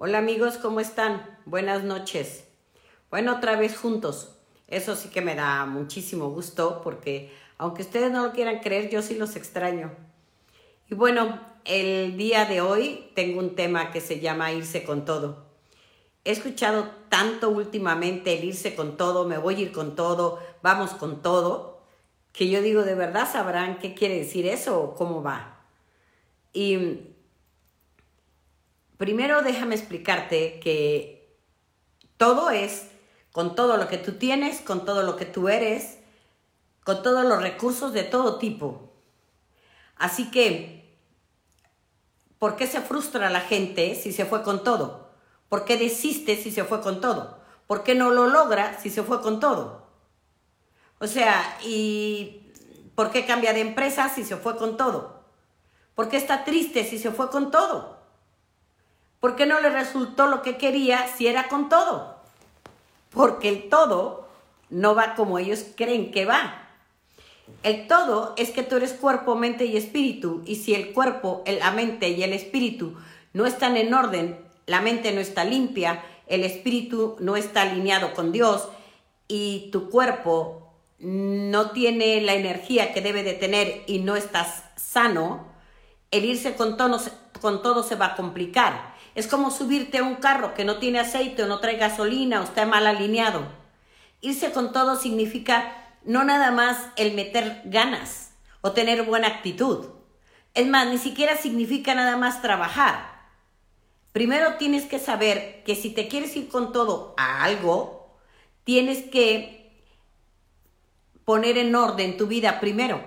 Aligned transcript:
Hola 0.00 0.18
amigos, 0.18 0.58
¿cómo 0.58 0.78
están? 0.78 1.26
Buenas 1.44 1.82
noches. 1.82 2.44
Bueno, 3.10 3.34
otra 3.34 3.56
vez 3.56 3.76
juntos. 3.76 4.30
Eso 4.68 4.94
sí 4.94 5.08
que 5.08 5.22
me 5.22 5.34
da 5.34 5.66
muchísimo 5.66 6.30
gusto 6.30 6.82
porque 6.84 7.32
aunque 7.56 7.82
ustedes 7.82 8.12
no 8.12 8.24
lo 8.24 8.32
quieran 8.32 8.60
creer, 8.60 8.90
yo 8.90 9.02
sí 9.02 9.16
los 9.16 9.34
extraño. 9.34 9.90
Y 10.88 10.94
bueno, 10.94 11.40
el 11.64 12.16
día 12.16 12.44
de 12.44 12.60
hoy 12.60 13.10
tengo 13.16 13.40
un 13.40 13.56
tema 13.56 13.90
que 13.90 14.00
se 14.00 14.20
llama 14.20 14.52
irse 14.52 14.84
con 14.84 15.04
todo. 15.04 15.48
He 16.24 16.30
escuchado 16.30 16.92
tanto 17.08 17.48
últimamente 17.48 18.38
el 18.38 18.44
irse 18.44 18.76
con 18.76 18.96
todo, 18.96 19.26
me 19.26 19.36
voy 19.36 19.56
a 19.56 19.60
ir 19.62 19.72
con 19.72 19.96
todo, 19.96 20.38
vamos 20.62 20.92
con 20.92 21.22
todo, 21.22 21.82
que 22.30 22.48
yo 22.48 22.62
digo, 22.62 22.84
¿de 22.84 22.94
verdad 22.94 23.28
sabrán 23.28 23.80
qué 23.80 23.94
quiere 23.94 24.16
decir 24.20 24.46
eso 24.46 24.80
o 24.80 24.94
cómo 24.94 25.24
va? 25.24 25.66
Y 26.52 27.16
primero 28.98 29.42
déjame 29.42 29.76
explicarte 29.76 30.60
que 30.60 31.38
todo 32.18 32.50
es 32.50 32.88
con 33.32 33.54
todo 33.54 33.76
lo 33.76 33.88
que 33.88 33.98
tú 33.98 34.12
tienes, 34.12 34.60
con 34.60 34.84
todo 34.84 35.02
lo 35.02 35.16
que 35.16 35.24
tú 35.24 35.48
eres, 35.48 35.98
con 36.84 37.02
todos 37.02 37.24
los 37.24 37.40
recursos 37.40 37.92
de 37.92 38.02
todo 38.02 38.38
tipo. 38.38 38.92
Así 39.96 40.30
que, 40.30 40.98
¿por 42.38 42.56
qué 42.56 42.66
se 42.66 42.80
frustra 42.80 43.30
la 43.30 43.40
gente 43.40 43.94
si 43.94 44.12
se 44.12 44.24
fue 44.24 44.42
con 44.42 44.64
todo? 44.64 45.10
¿Por 45.48 45.64
qué 45.64 45.76
desiste 45.76 46.36
si 46.36 46.50
se 46.50 46.64
fue 46.64 46.80
con 46.80 47.00
todo? 47.00 47.38
¿Por 47.66 47.84
qué 47.84 47.94
no 47.94 48.10
lo 48.10 48.26
logra 48.26 48.78
si 48.80 48.90
se 48.90 49.02
fue 49.02 49.22
con 49.22 49.40
todo? 49.40 49.86
O 50.98 51.06
sea, 51.06 51.58
¿y 51.62 52.52
por 52.94 53.10
qué 53.10 53.24
cambia 53.24 53.52
de 53.52 53.60
empresa 53.60 54.08
si 54.08 54.24
se 54.24 54.36
fue 54.36 54.56
con 54.56 54.76
todo? 54.76 55.22
¿Por 55.94 56.08
qué 56.08 56.16
está 56.16 56.44
triste 56.44 56.84
si 56.84 56.98
se 56.98 57.12
fue 57.12 57.30
con 57.30 57.50
todo? 57.50 57.97
¿Por 59.20 59.36
qué 59.36 59.46
no 59.46 59.60
le 59.60 59.70
resultó 59.70 60.26
lo 60.26 60.42
que 60.42 60.56
quería 60.56 61.06
si 61.08 61.26
era 61.26 61.48
con 61.48 61.68
todo? 61.68 62.16
Porque 63.10 63.48
el 63.48 63.68
todo 63.68 64.28
no 64.70 64.94
va 64.94 65.14
como 65.14 65.38
ellos 65.38 65.64
creen 65.76 66.10
que 66.10 66.24
va. 66.24 66.68
El 67.62 67.86
todo 67.88 68.34
es 68.36 68.50
que 68.50 68.62
tú 68.62 68.76
eres 68.76 68.92
cuerpo, 68.92 69.34
mente 69.34 69.64
y 69.64 69.76
espíritu. 69.76 70.42
Y 70.46 70.56
si 70.56 70.74
el 70.74 70.92
cuerpo, 70.92 71.42
la 71.46 71.70
mente 71.72 72.10
y 72.10 72.22
el 72.22 72.32
espíritu 72.32 72.96
no 73.32 73.46
están 73.46 73.76
en 73.76 73.92
orden, 73.92 74.38
la 74.66 74.80
mente 74.80 75.12
no 75.12 75.20
está 75.20 75.44
limpia, 75.44 76.04
el 76.26 76.44
espíritu 76.44 77.16
no 77.20 77.36
está 77.36 77.62
alineado 77.62 78.12
con 78.14 78.32
Dios 78.32 78.68
y 79.26 79.70
tu 79.72 79.90
cuerpo 79.90 80.72
no 80.98 81.70
tiene 81.70 82.20
la 82.20 82.34
energía 82.34 82.92
que 82.92 83.00
debe 83.00 83.22
de 83.22 83.34
tener 83.34 83.82
y 83.86 84.00
no 84.00 84.16
estás 84.16 84.64
sano, 84.76 85.46
el 86.10 86.24
irse 86.24 86.54
con 86.54 86.76
todo, 86.76 87.00
con 87.40 87.62
todo 87.62 87.82
se 87.82 87.96
va 87.96 88.06
a 88.06 88.16
complicar. 88.16 88.87
Es 89.18 89.26
como 89.26 89.50
subirte 89.50 89.98
a 89.98 90.04
un 90.04 90.14
carro 90.14 90.54
que 90.54 90.64
no 90.64 90.78
tiene 90.78 91.00
aceite 91.00 91.42
o 91.42 91.48
no 91.48 91.58
trae 91.58 91.76
gasolina 91.76 92.40
o 92.40 92.44
está 92.44 92.66
mal 92.66 92.86
alineado. 92.86 93.48
Irse 94.20 94.52
con 94.52 94.70
todo 94.72 94.94
significa 94.94 95.74
no 96.04 96.22
nada 96.22 96.52
más 96.52 96.78
el 96.94 97.14
meter 97.14 97.62
ganas 97.64 98.30
o 98.60 98.70
tener 98.70 99.02
buena 99.02 99.26
actitud. 99.26 99.86
Es 100.54 100.68
más, 100.68 100.86
ni 100.86 100.98
siquiera 100.98 101.36
significa 101.36 101.96
nada 101.96 102.16
más 102.16 102.42
trabajar. 102.42 103.26
Primero 104.12 104.54
tienes 104.54 104.84
que 104.84 105.00
saber 105.00 105.64
que 105.64 105.74
si 105.74 105.90
te 105.90 106.06
quieres 106.06 106.36
ir 106.36 106.48
con 106.48 106.72
todo 106.72 107.16
a 107.16 107.42
algo, 107.42 108.16
tienes 108.62 109.02
que 109.10 109.82
poner 111.24 111.58
en 111.58 111.74
orden 111.74 112.16
tu 112.16 112.28
vida 112.28 112.60
primero. 112.60 113.02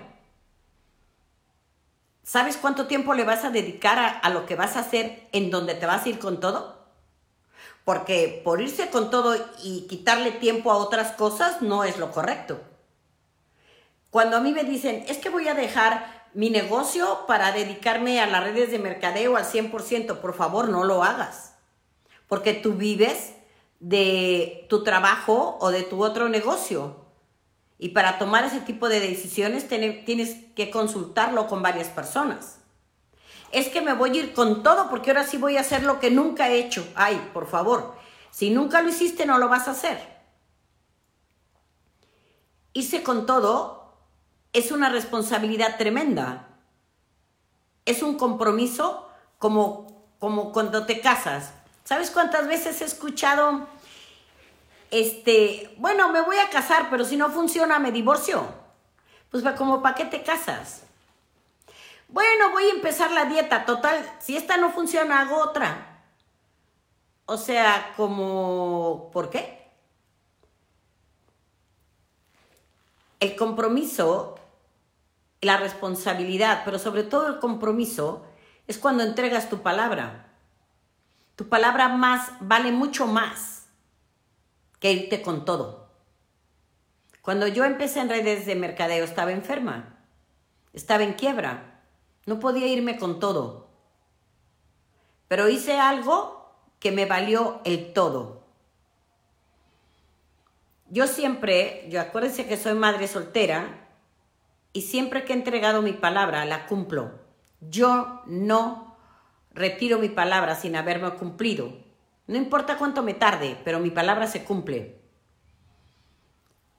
¿Sabes 2.32 2.56
cuánto 2.56 2.86
tiempo 2.86 3.12
le 3.12 3.24
vas 3.24 3.44
a 3.44 3.50
dedicar 3.50 3.98
a, 4.22 4.30
lo 4.30 4.46
que 4.46 4.56
vas 4.56 4.76
a 4.76 4.80
hacer 4.80 5.28
en 5.32 5.50
donde 5.50 5.74
te 5.74 5.84
vas 5.84 6.06
a 6.06 6.08
ir 6.08 6.18
con 6.18 6.40
todo? 6.40 6.78
Porque 7.84 8.40
por 8.42 8.62
irse 8.62 8.88
con 8.88 9.10
todo 9.10 9.36
y 9.62 9.82
quitarle 9.82 10.30
tiempo 10.30 10.72
a 10.72 10.78
otras 10.78 11.12
cosas 11.12 11.60
no 11.60 11.84
es 11.84 11.98
lo 11.98 12.10
correcto. 12.10 12.58
Cuando 14.08 14.38
a 14.38 14.40
mí 14.40 14.52
me 14.52 14.64
dicen, 14.64 15.04
es 15.08 15.18
que 15.18 15.28
voy 15.28 15.46
a 15.46 15.52
dejar 15.52 16.06
mi 16.32 16.48
negocio 16.48 17.26
para 17.26 17.52
dedicarme 17.52 18.18
a 18.22 18.26
las 18.26 18.44
redes 18.44 18.70
de 18.70 18.78
mercadeo 18.78 19.36
al 19.36 19.44
100%, 19.44 20.16
por 20.16 20.32
favor 20.32 20.70
no 20.70 20.84
lo 20.84 21.04
hagas. 21.04 21.56
Porque 22.28 22.54
tú 22.54 22.72
vives 22.72 23.34
de 23.78 24.64
tu 24.70 24.84
trabajo 24.84 25.58
o 25.60 25.70
de 25.70 25.82
tu 25.82 26.02
otro 26.02 26.30
negocio. 26.30 27.01
Y 27.82 27.88
para 27.88 28.16
tomar 28.16 28.44
ese 28.44 28.60
tipo 28.60 28.88
de 28.88 29.00
decisiones 29.00 29.66
tienes 29.66 30.36
que 30.54 30.70
consultarlo 30.70 31.48
con 31.48 31.62
varias 31.62 31.88
personas. 31.88 32.58
Es 33.50 33.70
que 33.70 33.80
me 33.80 33.92
voy 33.92 34.10
a 34.10 34.20
ir 34.22 34.34
con 34.34 34.62
todo 34.62 34.88
porque 34.88 35.10
ahora 35.10 35.26
sí 35.26 35.36
voy 35.36 35.56
a 35.56 35.62
hacer 35.62 35.82
lo 35.82 35.98
que 35.98 36.08
nunca 36.08 36.48
he 36.48 36.60
hecho. 36.60 36.86
Ay, 36.94 37.30
por 37.34 37.48
favor, 37.48 37.96
si 38.30 38.50
nunca 38.50 38.82
lo 38.82 38.88
hiciste 38.88 39.26
no 39.26 39.36
lo 39.38 39.48
vas 39.48 39.66
a 39.66 39.72
hacer. 39.72 39.98
Irse 42.72 43.02
con 43.02 43.26
todo 43.26 43.96
es 44.52 44.70
una 44.70 44.88
responsabilidad 44.88 45.76
tremenda. 45.76 46.50
Es 47.84 48.04
un 48.04 48.16
compromiso 48.16 49.08
como, 49.38 50.06
como 50.20 50.52
cuando 50.52 50.86
te 50.86 51.00
casas. 51.00 51.52
¿Sabes 51.82 52.12
cuántas 52.12 52.46
veces 52.46 52.80
he 52.80 52.84
escuchado 52.84 53.66
este, 54.92 55.74
bueno, 55.78 56.12
me 56.12 56.20
voy 56.20 56.36
a 56.36 56.50
casar, 56.50 56.88
pero 56.90 57.06
si 57.06 57.16
no 57.16 57.30
funciona, 57.30 57.78
me 57.78 57.90
divorcio. 57.90 58.46
Pues 59.30 59.42
como, 59.56 59.80
¿para 59.80 59.94
qué 59.94 60.04
te 60.04 60.22
casas? 60.22 60.82
Bueno, 62.08 62.50
voy 62.50 62.64
a 62.64 62.74
empezar 62.74 63.10
la 63.10 63.24
dieta, 63.24 63.64
total, 63.64 63.98
si 64.20 64.36
esta 64.36 64.58
no 64.58 64.70
funciona, 64.70 65.22
hago 65.22 65.38
otra. 65.38 66.04
O 67.24 67.38
sea, 67.38 67.94
como, 67.96 69.08
¿por 69.14 69.30
qué? 69.30 69.66
El 73.18 73.34
compromiso, 73.34 74.38
la 75.40 75.56
responsabilidad, 75.56 76.62
pero 76.66 76.78
sobre 76.78 77.02
todo 77.02 77.28
el 77.28 77.38
compromiso, 77.38 78.26
es 78.66 78.76
cuando 78.76 79.04
entregas 79.04 79.48
tu 79.48 79.62
palabra. 79.62 80.26
Tu 81.36 81.48
palabra 81.48 81.88
más 81.88 82.32
vale 82.40 82.72
mucho 82.72 83.06
más 83.06 83.61
que 84.82 84.92
irte 84.92 85.22
con 85.22 85.44
todo. 85.44 85.86
Cuando 87.22 87.46
yo 87.46 87.64
empecé 87.64 88.00
en 88.00 88.08
redes 88.08 88.46
de 88.46 88.56
mercadeo 88.56 89.04
estaba 89.04 89.30
enferma, 89.30 89.96
estaba 90.72 91.04
en 91.04 91.12
quiebra, 91.12 91.84
no 92.26 92.40
podía 92.40 92.66
irme 92.66 92.98
con 92.98 93.20
todo. 93.20 93.68
Pero 95.28 95.48
hice 95.48 95.78
algo 95.78 96.52
que 96.80 96.90
me 96.90 97.06
valió 97.06 97.60
el 97.64 97.92
todo. 97.92 98.42
Yo 100.90 101.06
siempre, 101.06 101.86
yo 101.88 102.00
acuérdense 102.00 102.48
que 102.48 102.56
soy 102.56 102.74
madre 102.74 103.06
soltera 103.06 103.86
y 104.72 104.82
siempre 104.82 105.24
que 105.24 105.32
he 105.32 105.36
entregado 105.36 105.80
mi 105.80 105.92
palabra 105.92 106.44
la 106.44 106.66
cumplo. 106.66 107.20
Yo 107.60 108.22
no 108.26 108.96
retiro 109.52 110.00
mi 110.00 110.08
palabra 110.08 110.56
sin 110.56 110.74
haberme 110.74 111.10
cumplido. 111.12 111.72
No 112.26 112.36
importa 112.36 112.78
cuánto 112.78 113.02
me 113.02 113.14
tarde, 113.14 113.58
pero 113.64 113.80
mi 113.80 113.90
palabra 113.90 114.26
se 114.26 114.44
cumple. 114.44 115.00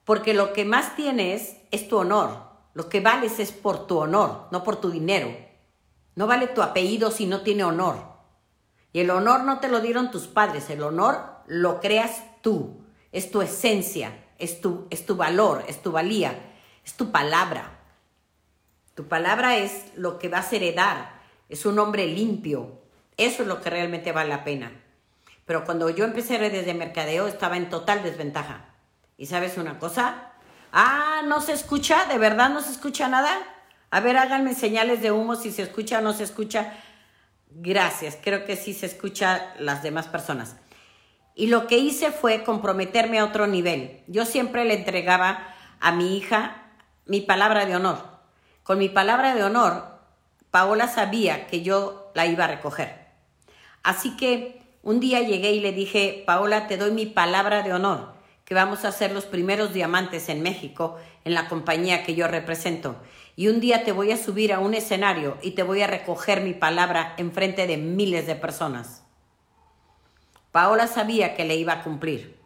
Porque 0.04 0.34
lo 0.34 0.52
que 0.52 0.64
más 0.64 0.96
tienes 0.96 1.56
es 1.70 1.88
tu 1.88 1.98
honor. 1.98 2.44
Lo 2.74 2.88
que 2.88 3.00
vales 3.00 3.38
es 3.38 3.52
por 3.52 3.86
tu 3.86 3.98
honor, 3.98 4.48
no 4.50 4.64
por 4.64 4.76
tu 4.80 4.90
dinero. 4.90 5.34
No 6.16 6.26
vale 6.26 6.46
tu 6.48 6.62
apellido 6.62 7.10
si 7.10 7.26
no 7.26 7.42
tiene 7.42 7.64
honor. 7.64 7.96
Y 8.92 9.00
el 9.00 9.10
honor 9.10 9.44
no 9.44 9.60
te 9.60 9.68
lo 9.68 9.80
dieron 9.80 10.10
tus 10.10 10.26
padres, 10.26 10.70
el 10.70 10.82
honor 10.82 11.18
lo 11.46 11.80
creas 11.80 12.22
tú. 12.42 12.84
Es 13.12 13.30
tu 13.30 13.42
esencia, 13.42 14.24
es 14.38 14.60
tu, 14.60 14.86
es 14.90 15.06
tu 15.06 15.16
valor, 15.16 15.64
es 15.68 15.82
tu 15.82 15.92
valía, 15.92 16.52
es 16.84 16.94
tu 16.94 17.10
palabra. 17.10 17.80
Tu 18.94 19.06
palabra 19.08 19.56
es 19.56 19.92
lo 19.96 20.18
que 20.18 20.28
vas 20.28 20.52
a 20.52 20.56
heredar, 20.56 21.20
es 21.48 21.66
un 21.66 21.78
hombre 21.78 22.06
limpio. 22.06 22.82
Eso 23.16 23.42
es 23.42 23.48
lo 23.48 23.60
que 23.60 23.70
realmente 23.70 24.12
vale 24.12 24.30
la 24.30 24.44
pena. 24.44 24.83
Pero 25.46 25.64
cuando 25.64 25.90
yo 25.90 26.04
empecé 26.04 26.38
redes 26.38 26.66
de 26.66 26.74
mercadeo 26.74 27.26
estaba 27.26 27.56
en 27.56 27.68
total 27.68 28.02
desventaja. 28.02 28.66
¿Y 29.16 29.26
sabes 29.26 29.58
una 29.58 29.78
cosa? 29.78 30.32
Ah, 30.72 31.22
no 31.26 31.40
se 31.40 31.52
escucha, 31.52 32.06
de 32.06 32.18
verdad 32.18 32.50
no 32.50 32.60
se 32.60 32.72
escucha 32.72 33.08
nada. 33.08 33.38
A 33.90 34.00
ver, 34.00 34.16
háganme 34.16 34.54
señales 34.54 35.02
de 35.02 35.12
humo 35.12 35.36
si 35.36 35.52
se 35.52 35.62
escucha 35.62 35.98
o 35.98 36.02
no 36.02 36.12
se 36.12 36.24
escucha. 36.24 36.72
Gracias, 37.50 38.18
creo 38.20 38.44
que 38.44 38.56
sí 38.56 38.74
se 38.74 38.86
escucha 38.86 39.54
las 39.58 39.82
demás 39.82 40.08
personas. 40.08 40.56
Y 41.36 41.46
lo 41.48 41.66
que 41.66 41.78
hice 41.78 42.10
fue 42.10 42.42
comprometerme 42.42 43.18
a 43.18 43.24
otro 43.24 43.46
nivel. 43.46 44.02
Yo 44.06 44.24
siempre 44.24 44.64
le 44.64 44.74
entregaba 44.74 45.54
a 45.80 45.92
mi 45.92 46.16
hija 46.16 46.62
mi 47.06 47.20
palabra 47.20 47.66
de 47.66 47.76
honor. 47.76 47.98
Con 48.62 48.78
mi 48.78 48.88
palabra 48.88 49.34
de 49.34 49.44
honor, 49.44 50.00
Paola 50.50 50.88
sabía 50.88 51.46
que 51.46 51.62
yo 51.62 52.10
la 52.14 52.26
iba 52.26 52.44
a 52.44 52.48
recoger. 52.48 53.08
Así 53.82 54.16
que 54.16 54.63
un 54.84 55.00
día 55.00 55.22
llegué 55.22 55.52
y 55.52 55.60
le 55.60 55.72
dije, 55.72 56.22
Paola, 56.26 56.66
te 56.66 56.76
doy 56.76 56.90
mi 56.90 57.06
palabra 57.06 57.62
de 57.62 57.72
honor, 57.72 58.12
que 58.44 58.54
vamos 58.54 58.84
a 58.84 58.92
ser 58.92 59.12
los 59.12 59.24
primeros 59.24 59.72
diamantes 59.72 60.28
en 60.28 60.42
México 60.42 60.96
en 61.24 61.32
la 61.32 61.48
compañía 61.48 62.04
que 62.04 62.14
yo 62.14 62.28
represento. 62.28 62.96
Y 63.34 63.48
un 63.48 63.60
día 63.60 63.82
te 63.82 63.92
voy 63.92 64.12
a 64.12 64.18
subir 64.18 64.52
a 64.52 64.58
un 64.58 64.74
escenario 64.74 65.38
y 65.40 65.52
te 65.52 65.62
voy 65.62 65.80
a 65.80 65.86
recoger 65.86 66.42
mi 66.42 66.52
palabra 66.52 67.14
en 67.16 67.32
frente 67.32 67.66
de 67.66 67.78
miles 67.78 68.26
de 68.26 68.36
personas. 68.36 69.04
Paola 70.52 70.86
sabía 70.86 71.34
que 71.34 71.46
le 71.46 71.56
iba 71.56 71.72
a 71.72 71.82
cumplir. 71.82 72.38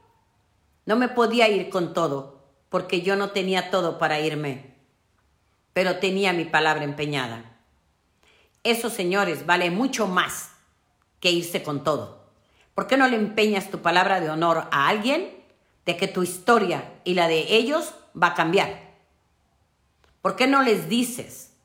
No 0.87 0.95
me 0.95 1.09
podía 1.09 1.49
ir 1.49 1.69
con 1.71 1.93
todo, 1.93 2.41
porque 2.69 3.03
yo 3.03 3.17
no 3.17 3.31
tenía 3.31 3.71
todo 3.71 3.99
para 3.99 4.21
irme, 4.21 4.77
pero 5.73 5.97
tenía 5.97 6.33
mi 6.33 6.45
palabra 6.45 6.85
empeñada. 6.85 7.59
Eso, 8.63 8.91
señores, 8.91 9.45
vale 9.45 9.71
mucho 9.71 10.07
más 10.07 10.53
que 11.21 11.33
irse 11.33 11.65
con 11.65 11.83
todo. 11.83 12.18
¿Por 12.79 12.87
qué 12.87 12.97
no 12.97 13.09
le 13.09 13.17
empeñas 13.17 13.73
tu 13.73 13.83
palabra 13.83 14.21
de 14.21 14.31
honor 14.31 14.69
a 14.71 14.87
alguien 14.87 15.35
de 15.85 15.97
que 15.97 16.07
tu 16.07 16.23
historia 16.23 16.93
y 17.03 17.15
la 17.15 17.27
de 17.27 17.57
ellos 17.57 17.93
va 18.15 18.29
a 18.29 18.35
cambiar? 18.35 18.69
¿Por 20.23 20.37
qué 20.37 20.47
no 20.47 20.63
les 20.63 20.89
dices, 20.89 21.57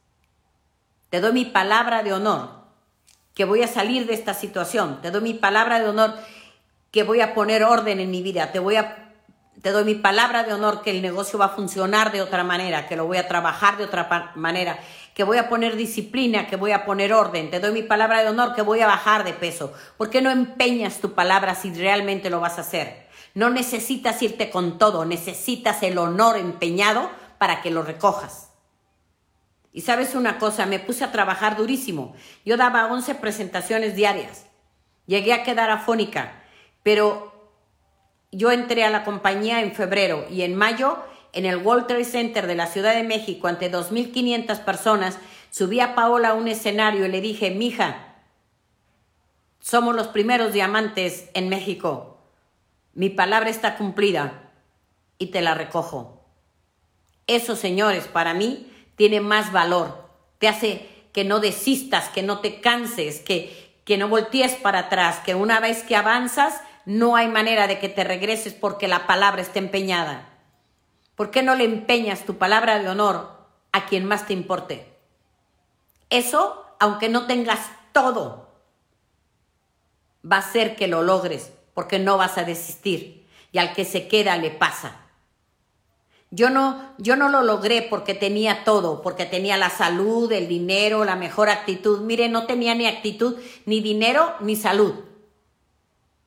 te 1.12 1.22
doy 1.22 1.32
mi 1.32 1.46
palabra 1.46 2.02
de 2.02 2.14
honor 2.14 2.50
que 3.36 3.46
voy 3.46 3.62
a 3.62 3.68
salir 3.68 4.08
de 4.08 4.16
esta 4.16 4.34
situación, 4.34 5.04
te 5.04 5.12
doy 5.12 5.22
mi 5.22 5.36
palabra 5.36 5.80
de 5.80 5.88
honor 5.88 6.16
que 6.90 7.04
voy 7.04 7.22
a 7.22 7.36
poner 7.36 7.64
orden 7.64 8.00
en 8.00 8.10
mi 8.10 8.24
vida, 8.24 8.52
te 8.52 8.58
voy 8.58 8.78
a 8.78 9.03
te 9.62 9.72
doy 9.72 9.86
mi 9.86 9.96
palabra 9.96 10.44
de 10.44 10.54
honor 10.54 10.82
que 10.82 10.92
el 10.92 11.02
negocio 11.02 11.40
va 11.40 11.46
a 11.46 11.50
funcionar 11.50 12.12
de 12.12 12.22
otra 12.22 12.44
manera, 12.44 12.88
que 12.88 12.96
lo 12.96 13.06
voy 13.06 13.18
a 13.18 13.28
trabajar 13.28 13.78
de 13.78 13.86
otra 13.86 14.32
manera, 14.36 14.80
que 15.14 15.24
voy 15.24 15.38
a 15.38 15.48
poner 15.48 15.76
disciplina, 15.76 16.48
que 16.48 16.56
voy 16.56 16.72
a 16.72 16.86
poner 16.86 17.14
orden. 17.14 17.50
Te 17.50 17.60
doy 17.60 17.72
mi 17.72 17.84
palabra 17.84 18.22
de 18.22 18.30
honor 18.30 18.56
que 18.56 18.62
voy 18.62 18.82
a 18.82 18.88
bajar 18.88 19.24
de 19.24 19.34
peso. 19.34 19.72
¿Por 19.98 20.10
qué 20.10 20.22
no 20.22 20.32
empeñas 20.32 21.00
tu 21.00 21.14
palabra 21.14 21.56
si 21.56 21.74
realmente 21.74 22.30
lo 22.30 22.40
vas 22.40 22.58
a 22.58 22.62
hacer? 22.62 23.08
No 23.36 23.50
necesitas 23.50 24.22
irte 24.22 24.50
con 24.50 24.78
todo, 24.78 25.06
necesitas 25.06 25.82
el 25.84 25.98
honor 25.98 26.38
empeñado 26.38 27.10
para 27.38 27.62
que 27.62 27.72
lo 27.72 27.84
recojas. 27.84 28.50
Y 29.72 29.82
sabes 29.82 30.14
una 30.14 30.38
cosa, 30.38 30.66
me 30.66 30.80
puse 30.80 31.04
a 31.04 31.12
trabajar 31.12 31.58
durísimo. 31.58 32.16
Yo 32.46 32.58
daba 32.58 32.92
11 32.92 33.16
presentaciones 33.16 33.96
diarias. 33.96 34.46
Llegué 35.08 35.34
a 35.34 35.44
quedar 35.44 35.72
afónica, 35.72 36.44
pero 36.84 37.33
yo 38.34 38.52
entré 38.52 38.84
a 38.84 38.90
la 38.90 39.04
compañía 39.04 39.62
en 39.62 39.74
febrero 39.74 40.26
y 40.30 40.42
en 40.42 40.56
mayo 40.56 40.98
en 41.34 41.46
el 41.46 41.58
World 41.58 41.88
Trade 41.88 42.06
Center 42.06 42.48
de 42.48 42.56
la 42.56 42.68
Ciudad 42.68 42.94
de 42.94 43.04
México 43.04 43.48
ante 43.48 43.72
2.500 43.72 44.60
personas, 44.60 45.18
subí 45.50 45.80
a 45.80 45.96
Paola 45.96 46.30
a 46.30 46.34
un 46.34 46.48
escenario 46.48 47.06
y 47.06 47.10
le 47.10 47.22
dije, 47.22 47.52
mija, 47.52 48.16
somos 49.60 49.96
los 49.96 50.08
primeros 50.08 50.54
diamantes 50.54 51.30
en 51.34 51.50
México. 51.50 52.18
Mi 52.94 53.10
palabra 53.10 53.50
está 53.50 53.78
cumplida 53.78 54.52
y 55.18 55.28
te 55.28 55.42
la 55.42 55.56
recojo. 55.56 56.26
Eso, 57.28 57.56
señores, 57.56 58.08
para 58.08 58.34
mí 58.34 58.72
tiene 58.96 59.22
más 59.22 59.52
valor. 59.52 60.10
Te 60.38 60.48
hace 60.48 60.90
que 61.14 61.24
no 61.24 61.40
desistas, 61.40 62.10
que 62.10 62.24
no 62.24 62.40
te 62.40 62.62
canses, 62.62 63.22
que, 63.22 63.80
que 63.86 63.98
no 63.98 64.08
voltees 64.10 64.54
para 64.54 64.80
atrás, 64.80 65.20
que 65.26 65.34
una 65.34 65.60
vez 65.60 65.84
que 65.84 65.96
avanzas, 65.96 66.62
no 66.86 67.16
hay 67.16 67.28
manera 67.28 67.68
de 67.68 67.80
que 67.80 67.90
te 67.90 68.04
regreses 68.04 68.54
porque 68.54 68.88
la 68.88 69.08
palabra 69.08 69.42
está 69.42 69.60
empeñada. 69.60 70.30
¿Por 71.16 71.32
qué 71.32 71.44
no 71.44 71.56
le 71.56 71.64
empeñas 71.64 72.26
tu 72.26 72.38
palabra 72.38 72.80
de 72.80 72.90
honor 72.90 73.48
a 73.72 73.86
quien 73.86 74.06
más 74.06 74.28
te 74.28 74.34
importe? 74.34 74.94
Eso, 76.10 76.66
aunque 76.80 77.10
no 77.10 77.28
tengas 77.28 77.60
todo, 77.92 78.50
va 80.30 80.38
a 80.38 80.52
ser 80.52 80.76
que 80.76 80.88
lo 80.88 81.04
logres 81.04 81.54
porque 81.74 82.00
no 82.00 82.18
vas 82.18 82.38
a 82.38 82.44
desistir 82.44 83.28
y 83.52 83.60
al 83.60 83.74
que 83.74 83.86
se 83.86 84.08
queda 84.08 84.38
le 84.38 84.52
pasa. 84.52 85.00
Yo 86.32 86.50
no, 86.50 86.96
yo 86.98 87.16
no 87.16 87.30
lo 87.30 87.44
logré 87.44 87.84
porque 87.84 88.16
tenía 88.16 88.64
todo, 88.64 89.04
porque 89.04 89.28
tenía 89.28 89.56
la 89.56 89.70
salud, 89.70 90.32
el 90.32 90.48
dinero, 90.48 91.06
la 91.06 91.16
mejor 91.16 91.50
actitud. 91.50 92.02
Mire, 92.02 92.28
no 92.28 92.48
tenía 92.48 92.74
ni 92.74 92.88
actitud, 92.88 93.38
ni 93.68 93.82
dinero, 93.82 94.34
ni 94.40 94.56
salud. 94.56 94.96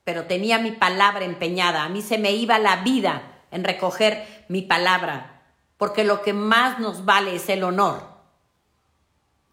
Pero 0.06 0.26
tenía 0.26 0.60
mi 0.60 0.70
palabra 0.70 1.24
empeñada. 1.24 1.82
A 1.82 1.88
mí 1.88 2.00
se 2.00 2.16
me 2.16 2.30
iba 2.30 2.60
la 2.60 2.76
vida 2.76 3.42
en 3.50 3.64
recoger 3.64 4.46
mi 4.46 4.62
palabra, 4.62 5.42
porque 5.78 6.04
lo 6.04 6.22
que 6.22 6.32
más 6.32 6.78
nos 6.78 7.04
vale 7.04 7.34
es 7.34 7.48
el 7.48 7.64
honor. 7.64 8.04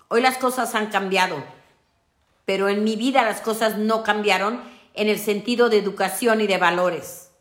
Hoy 0.09 0.21
las 0.21 0.37
cosas 0.37 0.75
han 0.75 0.91
cambiado, 0.91 1.43
pero 2.45 2.69
en 2.69 2.83
mi 2.83 2.95
vida 2.95 3.23
las 3.23 3.41
cosas 3.41 3.79
no 3.79 4.03
cambiaron 4.03 4.61
en 4.93 5.09
el 5.09 5.17
sentido 5.17 5.69
de 5.69 5.79
educación 5.79 6.39
y 6.39 6.45
de 6.45 6.59
valores. 6.59 7.31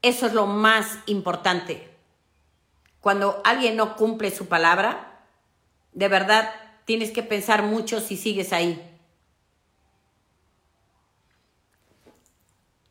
Eso 0.00 0.26
es 0.26 0.32
lo 0.32 0.46
más 0.46 1.00
importante. 1.06 1.90
Cuando 3.00 3.40
alguien 3.42 3.74
no 3.74 3.96
cumple 3.96 4.30
su 4.30 4.46
palabra, 4.46 5.24
de 5.94 6.06
verdad 6.06 6.48
tienes 6.84 7.10
que 7.10 7.24
pensar 7.24 7.64
mucho 7.64 8.00
si 8.00 8.16
sigues 8.16 8.52
ahí. 8.52 8.89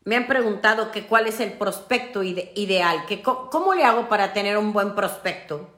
Me 0.04 0.16
han 0.16 0.26
preguntado 0.26 0.90
que 0.90 1.06
cuál 1.06 1.26
es 1.26 1.40
el 1.40 1.52
prospecto 1.52 2.22
ideal, 2.22 3.06
que 3.06 3.22
cómo 3.22 3.74
le 3.74 3.84
hago 3.84 4.08
para 4.08 4.32
tener 4.32 4.56
un 4.56 4.72
buen 4.72 4.94
prospecto. 4.94 5.68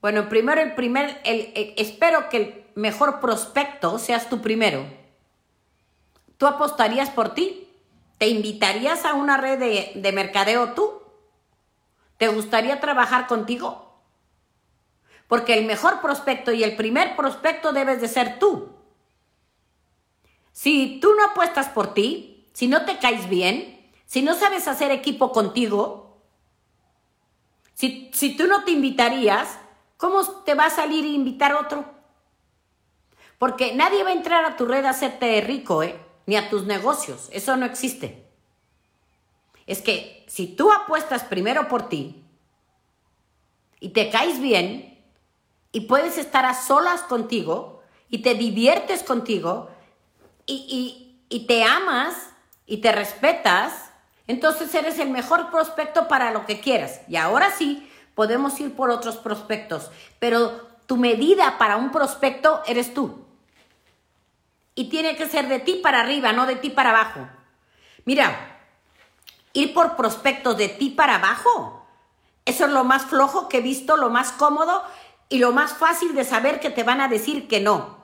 Bueno, 0.00 0.28
primero 0.28 0.60
el 0.60 0.74
primer, 0.74 1.20
espero 1.24 2.28
que 2.28 2.36
el 2.36 2.64
mejor 2.74 3.20
prospecto 3.20 3.98
seas 3.98 4.28
tú 4.28 4.40
primero. 4.40 4.84
¿Tú 6.36 6.46
apostarías 6.46 7.10
por 7.10 7.34
ti? 7.34 7.68
¿Te 8.18 8.28
invitarías 8.28 9.04
a 9.04 9.14
una 9.14 9.38
red 9.38 9.58
de, 9.58 9.92
de 9.94 10.12
mercadeo 10.12 10.74
tú? 10.74 11.02
¿Te 12.18 12.28
gustaría 12.28 12.80
trabajar 12.80 13.26
contigo? 13.26 14.02
Porque 15.26 15.54
el 15.58 15.64
mejor 15.64 16.00
prospecto 16.00 16.52
y 16.52 16.62
el 16.62 16.76
primer 16.76 17.16
prospecto 17.16 17.72
debes 17.72 18.00
de 18.00 18.08
ser 18.08 18.38
tú. 18.38 18.76
Si 20.52 21.00
tú 21.00 21.12
no 21.14 21.24
apuestas 21.24 21.68
por 21.68 21.94
ti, 21.94 22.33
si 22.54 22.68
no 22.68 22.86
te 22.86 22.98
caes 22.98 23.28
bien, 23.28 23.92
si 24.06 24.22
no 24.22 24.34
sabes 24.34 24.68
hacer 24.68 24.92
equipo 24.92 25.32
contigo, 25.32 26.22
si, 27.74 28.10
si 28.14 28.36
tú 28.36 28.46
no 28.46 28.64
te 28.64 28.70
invitarías, 28.70 29.58
¿cómo 29.96 30.24
te 30.44 30.54
va 30.54 30.66
a 30.66 30.70
salir 30.70 31.04
e 31.04 31.08
invitar 31.08 31.54
otro? 31.54 31.84
Porque 33.38 33.74
nadie 33.74 34.04
va 34.04 34.10
a 34.10 34.14
entrar 34.14 34.44
a 34.44 34.56
tu 34.56 34.66
red 34.66 34.84
a 34.84 34.90
hacerte 34.90 35.40
rico, 35.40 35.82
¿eh? 35.82 36.00
Ni 36.26 36.36
a 36.36 36.48
tus 36.48 36.64
negocios. 36.64 37.28
Eso 37.32 37.56
no 37.56 37.66
existe. 37.66 38.24
Es 39.66 39.82
que 39.82 40.24
si 40.28 40.46
tú 40.46 40.70
apuestas 40.70 41.24
primero 41.24 41.68
por 41.68 41.88
ti 41.88 42.24
y 43.80 43.88
te 43.88 44.10
caes 44.10 44.40
bien 44.40 45.02
y 45.72 45.82
puedes 45.82 46.18
estar 46.18 46.46
a 46.46 46.54
solas 46.54 47.02
contigo 47.02 47.82
y 48.08 48.18
te 48.18 48.34
diviertes 48.34 49.02
contigo 49.02 49.70
y, 50.46 51.18
y, 51.28 51.36
y 51.36 51.46
te 51.46 51.64
amas 51.64 52.33
y 52.66 52.78
te 52.78 52.92
respetas, 52.92 53.90
entonces 54.26 54.74
eres 54.74 54.98
el 54.98 55.10
mejor 55.10 55.50
prospecto 55.50 56.08
para 56.08 56.30
lo 56.30 56.46
que 56.46 56.60
quieras. 56.60 57.00
Y 57.08 57.16
ahora 57.16 57.50
sí, 57.50 57.90
podemos 58.14 58.58
ir 58.60 58.74
por 58.74 58.90
otros 58.90 59.16
prospectos, 59.16 59.90
pero 60.18 60.68
tu 60.86 60.96
medida 60.96 61.58
para 61.58 61.76
un 61.76 61.90
prospecto 61.90 62.62
eres 62.66 62.94
tú. 62.94 63.24
Y 64.74 64.88
tiene 64.88 65.16
que 65.16 65.28
ser 65.28 65.48
de 65.48 65.60
ti 65.60 65.80
para 65.82 66.00
arriba, 66.00 66.32
no 66.32 66.46
de 66.46 66.56
ti 66.56 66.70
para 66.70 66.90
abajo. 66.90 67.28
Mira, 68.04 68.58
ir 69.52 69.72
por 69.72 69.96
prospectos 69.96 70.56
de 70.56 70.68
ti 70.68 70.90
para 70.90 71.16
abajo, 71.16 71.86
eso 72.44 72.66
es 72.66 72.72
lo 72.72 72.84
más 72.84 73.06
flojo 73.06 73.48
que 73.48 73.58
he 73.58 73.62
visto, 73.62 73.96
lo 73.96 74.10
más 74.10 74.32
cómodo 74.32 74.82
y 75.28 75.38
lo 75.38 75.52
más 75.52 75.74
fácil 75.74 76.14
de 76.14 76.24
saber 76.24 76.60
que 76.60 76.70
te 76.70 76.82
van 76.82 77.00
a 77.00 77.08
decir 77.08 77.48
que 77.48 77.60
no. 77.60 78.03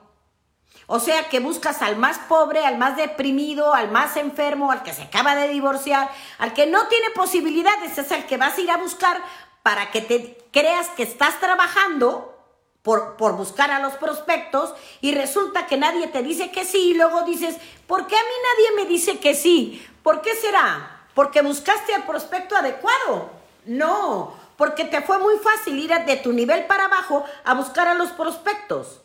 O 0.93 0.99
sea 0.99 1.29
que 1.29 1.39
buscas 1.39 1.81
al 1.81 1.95
más 1.95 2.19
pobre, 2.19 2.65
al 2.65 2.77
más 2.77 2.97
deprimido, 2.97 3.73
al 3.73 3.89
más 3.91 4.17
enfermo, 4.17 4.73
al 4.73 4.83
que 4.83 4.93
se 4.93 5.03
acaba 5.03 5.35
de 5.35 5.47
divorciar, 5.47 6.11
al 6.37 6.53
que 6.53 6.65
no 6.65 6.89
tiene 6.89 7.11
posibilidades, 7.11 7.97
es 7.97 8.11
el 8.11 8.25
que 8.25 8.35
vas 8.35 8.57
a 8.57 8.59
ir 8.59 8.69
a 8.69 8.75
buscar 8.75 9.23
para 9.63 9.89
que 9.89 10.01
te 10.01 10.37
creas 10.51 10.89
que 10.89 11.03
estás 11.03 11.39
trabajando 11.39 12.37
por, 12.81 13.15
por, 13.15 13.37
buscar 13.37 13.71
a 13.71 13.79
los 13.79 13.93
prospectos 13.93 14.73
y 14.99 15.15
resulta 15.15 15.65
que 15.65 15.77
nadie 15.77 16.07
te 16.07 16.23
dice 16.23 16.51
que 16.51 16.65
sí 16.65 16.89
y 16.89 16.93
luego 16.95 17.21
dices, 17.21 17.55
¿por 17.87 18.05
qué 18.05 18.17
a 18.17 18.23
mí 18.23 18.35
nadie 18.49 18.83
me 18.83 18.89
dice 18.89 19.17
que 19.17 19.33
sí? 19.33 19.81
¿Por 20.03 20.21
qué 20.21 20.35
será? 20.35 21.05
¿Porque 21.13 21.41
buscaste 21.41 21.95
al 21.95 22.03
prospecto 22.03 22.57
adecuado? 22.57 23.29
No, 23.63 24.33
porque 24.57 24.83
te 24.83 24.99
fue 25.01 25.19
muy 25.19 25.35
fácil 25.37 25.79
ir 25.79 25.93
de 26.05 26.17
tu 26.17 26.33
nivel 26.33 26.65
para 26.65 26.87
abajo 26.87 27.23
a 27.45 27.53
buscar 27.53 27.87
a 27.87 27.93
los 27.93 28.09
prospectos. 28.09 29.00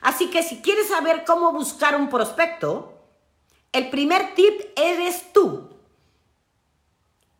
Así 0.00 0.30
que 0.30 0.42
si 0.42 0.62
quieres 0.62 0.88
saber 0.88 1.24
cómo 1.24 1.52
buscar 1.52 1.96
un 1.96 2.08
prospecto, 2.08 2.98
el 3.72 3.90
primer 3.90 4.34
tip 4.34 4.60
eres 4.76 5.32
tú. 5.32 5.70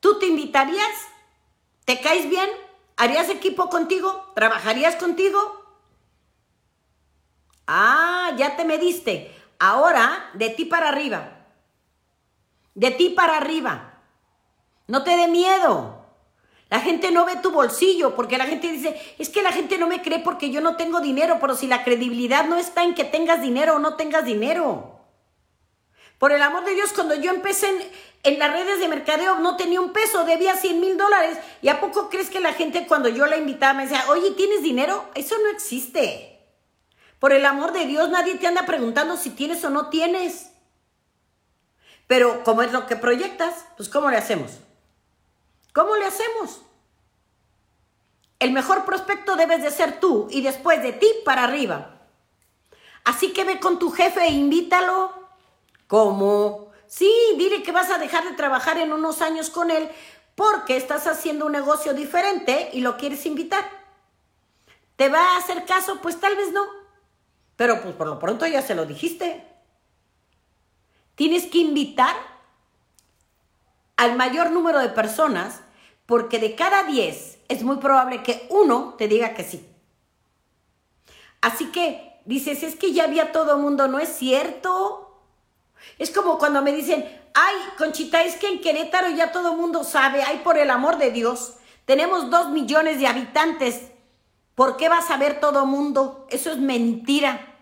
¿Tú 0.01 0.19
te 0.19 0.27
invitarías? 0.27 1.09
¿Te 1.85 2.01
caes 2.01 2.29
bien? 2.29 2.49
¿Harías 2.97 3.29
equipo 3.31 3.69
contigo? 3.69 4.33
¿Trabajarías 4.35 4.97
contigo? 4.97 5.39
Ah, 7.67 8.33
ya 8.37 8.57
te 8.57 8.65
mediste. 8.65 9.35
Ahora, 9.59 10.31
de 10.35 10.51
ti 10.51 10.65
para 10.65 10.89
arriba. 10.89 11.47
De 12.75 12.91
ti 12.91 13.11
para 13.11 13.37
arriba. 13.37 14.03
No 14.87 15.05
te 15.05 15.17
dé 15.17 15.29
miedo. 15.29 15.98
La 16.71 16.81
gente 16.81 17.11
no 17.11 17.25
ve 17.25 17.37
tu 17.37 17.51
bolsillo 17.51 18.15
porque 18.15 18.37
la 18.37 18.47
gente 18.47 18.71
dice, 18.71 19.01
es 19.19 19.31
que 19.31 19.43
la 19.43 19.53
gente 19.53 19.79
no 19.79 19.87
me 19.87 20.03
cree 20.03 20.19
porque 20.19 20.51
yo 20.51 20.61
no 20.61 20.77
tengo 20.77 21.01
dinero, 21.01 21.39
pero 21.41 21.55
si 21.55 21.67
la 21.67 21.83
credibilidad 21.83 22.45
no 22.45 22.57
está 22.57 22.83
en 22.83 22.95
que 22.95 23.05
tengas 23.05 23.41
dinero 23.41 23.77
o 23.77 23.79
no 23.79 23.97
tengas 23.97 24.27
dinero. 24.27 24.99
Por 26.19 26.33
el 26.33 26.43
amor 26.43 26.65
de 26.65 26.75
Dios, 26.75 26.93
cuando 26.93 27.15
yo 27.15 27.31
empecé 27.31 27.91
en, 28.25 28.39
las 28.39 28.53
redes 28.53 28.81
de 28.81 28.89
mercadeo 28.89 29.39
no 29.39 29.57
tenía 29.57 29.81
un 29.81 29.93
peso, 29.93 30.25
debía 30.25 30.57
100 30.57 30.81
mil 30.81 30.99
dólares. 30.99 31.39
¿Y 31.63 31.69
a 31.69 31.81
poco 31.81 32.11
crees 32.11 32.29
que 32.29 32.41
la 32.41 32.53
gente 32.53 32.87
cuando 32.87 33.09
yo 33.09 33.25
la 33.27 33.39
invitaba 33.39 33.73
me 33.73 33.85
decía, 33.85 34.05
oye, 34.09 34.33
¿tienes 34.33 34.63
dinero? 34.63 35.09
Eso 35.15 35.37
no 35.43 35.49
existe. 35.51 36.39
Por 37.19 37.33
el 37.33 37.47
amor 37.47 37.73
de 37.73 37.87
Dios, 37.87 38.11
nadie 38.11 38.35
te 38.35 38.47
anda 38.47 38.67
preguntando 38.67 39.17
si 39.17 39.31
tienes 39.31 39.65
o 39.65 39.71
no 39.71 39.89
tienes. 39.89 40.51
Pero 42.09 42.43
como 42.45 42.63
es 42.63 42.73
lo 42.73 42.87
que 42.87 42.97
proyectas, 42.97 43.67
pues 43.77 43.89
¿cómo 43.89 44.11
le 44.11 44.17
hacemos? 44.17 44.59
¿Cómo 45.79 45.95
le 45.95 46.07
hacemos? 46.07 46.61
El 48.41 48.51
mejor 48.51 48.85
prospecto 48.85 49.37
debes 49.37 49.63
de 49.63 49.71
ser 49.71 50.01
tú 50.01 50.27
y 50.29 50.41
después 50.41 50.83
de 50.83 50.93
ti 50.93 51.07
para 51.25 51.45
arriba. 51.45 52.01
Así 53.05 53.33
que 53.33 53.45
ve 53.45 53.61
con 53.61 53.79
tu 53.79 53.93
jefe 53.93 54.25
e 54.25 54.33
invítalo. 54.33 55.13
¿Cómo? 55.87 56.73
Sí, 56.89 57.15
dile 57.37 57.63
que 57.63 57.71
vas 57.71 57.91
a 57.91 57.99
dejar 57.99 58.25
de 58.25 58.33
trabajar 58.33 58.77
en 58.79 58.93
unos 58.93 59.23
años 59.23 59.51
con 59.51 59.71
él 59.71 59.89
porque 60.35 60.77
estás 60.77 61.07
haciendo 61.07 61.47
un 61.47 61.53
negocio 61.53 61.95
diferente 61.95 62.71
y 62.73 62.81
lo 62.81 62.97
quieres 62.97 63.25
invitar. 63.25 63.65
¿Te 64.97 65.09
va 65.09 65.35
a 65.35 65.37
hacer 65.37 65.65
caso? 65.65 66.01
Pues 66.03 66.19
tal 66.19 66.35
vez 66.35 66.51
no. 66.51 66.67
Pero 67.55 67.81
pues 67.83 67.95
por 67.95 68.09
lo 68.09 68.19
pronto 68.19 68.49
ya 68.49 68.63
se 68.63 68.75
lo 68.75 68.85
dijiste. 68.85 69.47
Tienes 71.15 71.47
que 71.47 71.59
invitar 71.59 72.17
al 73.97 74.17
mayor 74.17 74.51
número 74.51 74.81
de 74.81 74.89
personas 74.89 75.61
porque 76.09 76.39
de 76.39 76.55
cada 76.55 76.85
10 76.85 77.39
es 77.49 77.63
muy 77.63 77.77
probable 77.77 78.23
que 78.23 78.47
uno 78.49 78.95
te 78.97 79.09
diga 79.09 79.35
que 79.35 79.45
sí. 79.45 79.69
Así 81.43 81.67
que 81.67 82.19
dices, 82.25 82.63
es 82.63 82.77
que 82.77 82.95
ya 82.95 83.05
había 83.05 83.31
todo 83.31 83.57
el 83.57 83.61
mundo, 83.61 83.89
no 83.89 83.99
es 83.99 84.09
cierto. 84.09 85.21
Es 85.99 86.11
como 86.11 86.39
cuando 86.39 86.63
me 86.63 86.73
dicen, 86.73 87.05
ay, 87.35 87.55
Conchita, 87.77 88.23
es 88.23 88.37
que 88.37 88.49
en 88.49 88.63
Querétaro 88.63 89.11
ya 89.11 89.33
todo 89.33 89.55
mundo 89.55 89.85
sabe, 89.85 90.23
ay, 90.23 90.41
por 90.43 90.57
el 90.57 90.71
amor 90.71 90.97
de 90.97 91.11
Dios, 91.11 91.57
tenemos 91.85 92.31
dos 92.31 92.49
millones 92.49 92.99
de 93.01 93.07
habitantes. 93.07 93.91
¿Por 94.55 94.79
qué 94.79 94.89
va 94.89 94.99
a 94.99 95.07
saber 95.07 95.41
todo 95.41 95.67
mundo? 95.67 96.27
Eso 96.31 96.51
es 96.51 96.57
mentira. 96.57 97.55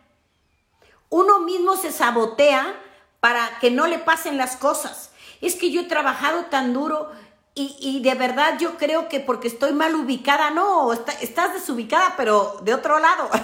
Uno 1.08 1.40
mismo 1.40 1.74
se 1.74 1.90
sabotea 1.90 2.80
para 3.18 3.58
que 3.58 3.72
no 3.72 3.88
le 3.88 3.98
pasen 3.98 4.38
las 4.38 4.54
cosas. 4.54 5.10
Es 5.40 5.56
que 5.56 5.72
yo 5.72 5.80
he 5.80 5.86
trabajado 5.86 6.44
tan 6.44 6.72
duro 6.72 7.10
y, 7.58 8.00
de 8.00 8.14
verdad 8.14 8.58
yo 8.58 8.76
creo 8.76 9.08
que 9.08 9.18
porque 9.18 9.48
estoy 9.48 9.72
mal 9.72 9.94
ubicada, 9.94 10.50
no, 10.50 10.92
estás 10.92 11.54
desubicada, 11.54 12.12
pero 12.14 12.60
de 12.62 12.74
otro 12.74 12.98
lado. 12.98 13.30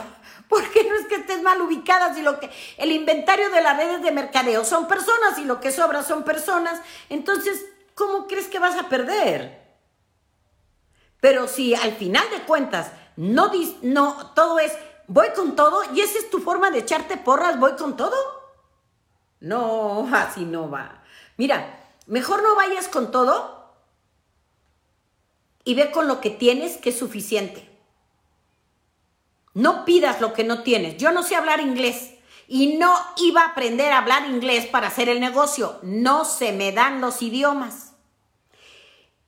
Porque 0.49 0.85
no 0.85 0.95
es 0.95 1.07
que 1.07 1.15
estés 1.15 1.41
mal 1.41 1.63
ubicada, 1.63 2.13
sino 2.13 2.39
que 2.39 2.51
el 2.77 2.93
inventario 2.93 3.49
de 3.49 3.63
las 3.63 3.75
redes 3.75 4.03
de 4.03 4.13
mercadeo 4.13 4.67
son 4.67 4.87
personas 4.87 5.39
y 5.39 5.47
lo 5.47 5.61
que 5.61 5.73
sobra 5.73 6.03
son 6.03 6.25
personas. 6.25 6.79
Entonces, 7.09 7.65
¿cómo 7.95 8.27
crees 8.27 8.49
que 8.49 8.59
vas 8.59 8.77
a 8.77 8.91
perder? 8.91 9.63
Pero 11.23 11.49
si 11.49 11.75
al 11.75 11.93
final 11.93 12.29
de 12.29 12.43
cuentas 12.43 12.93
no, 13.17 13.51
no 13.81 14.33
todo 14.35 14.59
es 14.59 14.73
voy 15.07 15.29
con 15.35 15.57
todo 15.57 15.81
y 15.95 16.03
esa 16.03 16.19
es 16.19 16.29
tu 16.29 16.41
forma 16.41 16.71
de 16.71 16.81
echarte 16.81 17.17
porras, 17.17 17.59
voy 17.59 17.73
con 17.73 17.97
todo. 17.97 18.17
No, 19.41 20.07
así 20.13 20.45
no 20.45 20.71
va. 20.71 21.03
Mira, 21.39 21.81
mejor 22.07 22.43
no 22.43 22.55
vayas 22.57 22.89
con 22.89 23.11
todo 23.11 23.62
y 25.65 25.75
ve 25.75 25.91
con 25.91 26.09
lo 26.09 26.21
que 26.21 26.31
tienes 26.31 26.77
que 26.77 26.91
es 26.91 26.99
suficiente. 26.99 27.69
No 29.55 29.85
pidas 29.85 30.21
lo 30.21 30.33
que 30.33 30.45
no 30.45 30.63
tienes. 30.63 30.97
Yo 30.97 31.13
no 31.13 31.23
sé 31.23 31.37
hablar 31.37 31.61
inglés 31.61 32.15
y 32.49 32.77
no 32.77 32.95
iba 33.17 33.43
a 33.43 33.49
aprender 33.49 33.93
a 33.93 33.99
hablar 33.99 34.29
inglés 34.29 34.67
para 34.67 34.89
hacer 34.89 35.09
el 35.09 35.21
negocio. 35.21 35.79
No 35.83 36.25
se 36.25 36.53
me 36.53 36.73
dan 36.73 37.01
los 37.01 37.23
idiomas. 37.23 37.93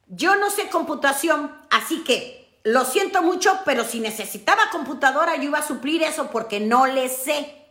Yo 0.06 0.36
no 0.36 0.50
sé 0.50 0.68
computación, 0.68 1.54
así 1.70 2.04
que 2.04 2.58
lo 2.64 2.84
siento 2.84 3.22
mucho, 3.22 3.60
pero 3.64 3.84
si 3.84 4.00
necesitaba 4.00 4.70
computadora 4.70 5.36
yo 5.36 5.44
iba 5.44 5.58
a 5.58 5.66
suplir 5.66 6.02
eso 6.02 6.30
porque 6.30 6.60
no 6.60 6.86
le 6.86 7.08
sé. 7.08 7.62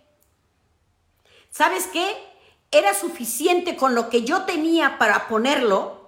¿Sabes 1.49 1.87
qué? 1.87 2.15
Era 2.71 2.93
suficiente 2.93 3.75
con 3.75 3.95
lo 3.95 4.09
que 4.09 4.23
yo 4.23 4.43
tenía 4.43 4.97
para 4.97 5.27
ponerlo 5.27 6.02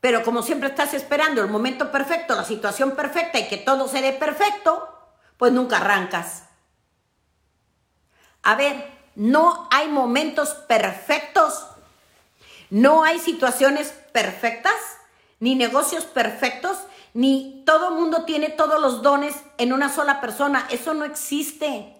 pero 0.00 0.22
como 0.22 0.42
siempre 0.42 0.70
estás 0.70 0.94
esperando 0.94 1.42
el 1.42 1.48
momento 1.48 1.92
perfecto, 1.92 2.34
la 2.34 2.44
situación 2.44 2.92
perfecta 2.92 3.38
y 3.38 3.48
que 3.48 3.58
todo 3.58 3.86
se 3.86 4.00
dé 4.00 4.12
perfecto, 4.12 4.88
pues 5.36 5.52
nunca 5.52 5.76
arrancas. 5.76 6.44
A 8.42 8.54
ver, 8.54 8.90
no 9.14 9.68
hay 9.70 9.88
momentos 9.88 10.50
perfectos, 10.50 11.66
no 12.70 13.04
hay 13.04 13.18
situaciones 13.18 13.92
perfectas, 14.12 14.74
ni 15.38 15.54
negocios 15.54 16.04
perfectos, 16.04 16.78
ni 17.12 17.62
todo 17.66 17.90
mundo 17.90 18.24
tiene 18.24 18.48
todos 18.48 18.80
los 18.80 19.02
dones 19.02 19.34
en 19.58 19.72
una 19.72 19.90
sola 19.90 20.20
persona. 20.20 20.66
Eso 20.70 20.94
no 20.94 21.04
existe. 21.04 21.96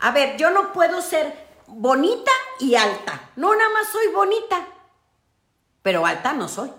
A 0.00 0.12
ver, 0.12 0.38
yo 0.38 0.50
no 0.50 0.72
puedo 0.72 1.02
ser 1.02 1.46
bonita 1.66 2.30
y 2.60 2.76
alta. 2.76 3.30
No, 3.36 3.54
nada 3.54 3.70
más 3.70 3.88
soy 3.88 4.06
bonita 4.08 4.66
pero 5.84 6.06
alta 6.06 6.32
no 6.32 6.48
soy. 6.48 6.72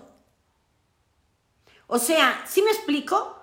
O 1.86 2.00
sea, 2.00 2.42
si 2.44 2.60
me 2.60 2.72
explico? 2.72 3.40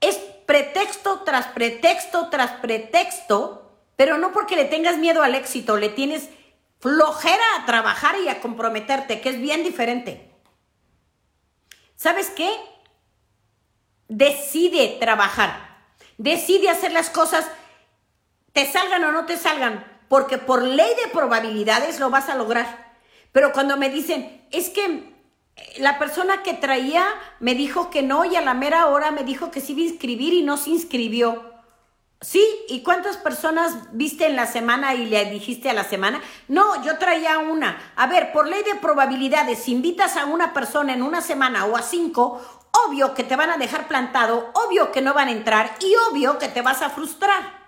Es 0.00 0.14
pretexto 0.46 1.22
tras 1.22 1.48
pretexto 1.48 2.30
tras 2.30 2.52
pretexto, 2.52 3.76
pero 3.96 4.18
no 4.18 4.32
porque 4.32 4.54
le 4.54 4.66
tengas 4.66 4.98
miedo 4.98 5.24
al 5.24 5.34
éxito, 5.34 5.76
le 5.76 5.88
tienes 5.88 6.28
flojera 6.78 7.42
a 7.58 7.66
trabajar 7.66 8.20
y 8.20 8.28
a 8.28 8.40
comprometerte, 8.40 9.20
que 9.20 9.30
es 9.30 9.40
bien 9.40 9.64
diferente. 9.64 10.32
¿Sabes 11.96 12.30
qué? 12.30 12.48
Decide 14.06 14.96
trabajar, 15.00 15.92
decide 16.18 16.70
hacer 16.70 16.92
las 16.92 17.10
cosas, 17.10 17.50
te 18.52 18.64
salgan 18.70 19.02
o 19.02 19.10
no 19.10 19.26
te 19.26 19.36
salgan, 19.36 19.84
porque 20.08 20.38
por 20.38 20.62
ley 20.62 20.94
de 21.02 21.10
probabilidades 21.10 21.98
lo 21.98 22.10
vas 22.10 22.28
a 22.28 22.36
lograr. 22.36 22.94
Pero 23.32 23.52
cuando 23.52 23.76
me 23.76 23.90
dicen, 23.90 24.39
es 24.50 24.70
que 24.70 25.14
la 25.78 25.98
persona 25.98 26.42
que 26.42 26.54
traía 26.54 27.06
me 27.38 27.54
dijo 27.54 27.90
que 27.90 28.02
no 28.02 28.24
y 28.24 28.36
a 28.36 28.40
la 28.40 28.54
mera 28.54 28.86
hora 28.86 29.10
me 29.10 29.24
dijo 29.24 29.50
que 29.50 29.60
sí 29.60 29.72
iba 29.72 29.82
a 29.82 29.92
inscribir 29.92 30.34
y 30.34 30.42
no 30.42 30.56
se 30.56 30.70
inscribió. 30.70 31.50
Sí, 32.22 32.44
¿y 32.68 32.82
cuántas 32.82 33.16
personas 33.16 33.74
viste 33.92 34.26
en 34.26 34.36
la 34.36 34.46
semana 34.46 34.94
y 34.94 35.06
le 35.06 35.24
dijiste 35.30 35.70
a 35.70 35.74
la 35.74 35.84
semana? 35.84 36.20
No, 36.48 36.84
yo 36.84 36.98
traía 36.98 37.38
una. 37.38 37.92
A 37.96 38.06
ver, 38.06 38.30
por 38.32 38.46
ley 38.46 38.62
de 38.62 38.74
probabilidades, 38.74 39.60
si 39.60 39.72
invitas 39.72 40.18
a 40.18 40.26
una 40.26 40.52
persona 40.52 40.92
en 40.92 41.02
una 41.02 41.22
semana 41.22 41.64
o 41.64 41.76
a 41.76 41.82
cinco, 41.82 42.42
obvio 42.86 43.14
que 43.14 43.24
te 43.24 43.36
van 43.36 43.50
a 43.50 43.56
dejar 43.56 43.88
plantado, 43.88 44.50
obvio 44.52 44.92
que 44.92 45.00
no 45.00 45.14
van 45.14 45.28
a 45.28 45.32
entrar 45.32 45.74
y 45.80 45.94
obvio 46.10 46.38
que 46.38 46.48
te 46.48 46.60
vas 46.60 46.82
a 46.82 46.90
frustrar. 46.90 47.58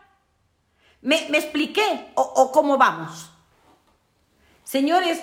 ¿Me, 1.01 1.17
expliqué? 1.17 2.13
¿O, 2.15 2.23
¿O 2.23 2.53
cómo 2.53 2.77
vamos? 2.77 3.31
Señores, 4.65 5.19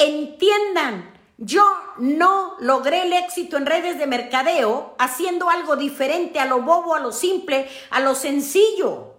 entiendan, 0.00 1.12
yo 1.38 1.64
no 1.98 2.56
logré 2.60 3.02
el 3.02 3.12
éxito 3.12 3.56
en 3.56 3.66
redes 3.66 3.98
de 3.98 4.06
mercadeo 4.06 4.94
haciendo 4.98 5.48
algo 5.48 5.76
diferente 5.76 6.38
a 6.38 6.46
lo 6.46 6.62
bobo, 6.62 6.94
a 6.94 7.00
lo 7.00 7.12
simple, 7.12 7.70
a 7.90 8.00
lo 8.00 8.14
sencillo. 8.14 9.14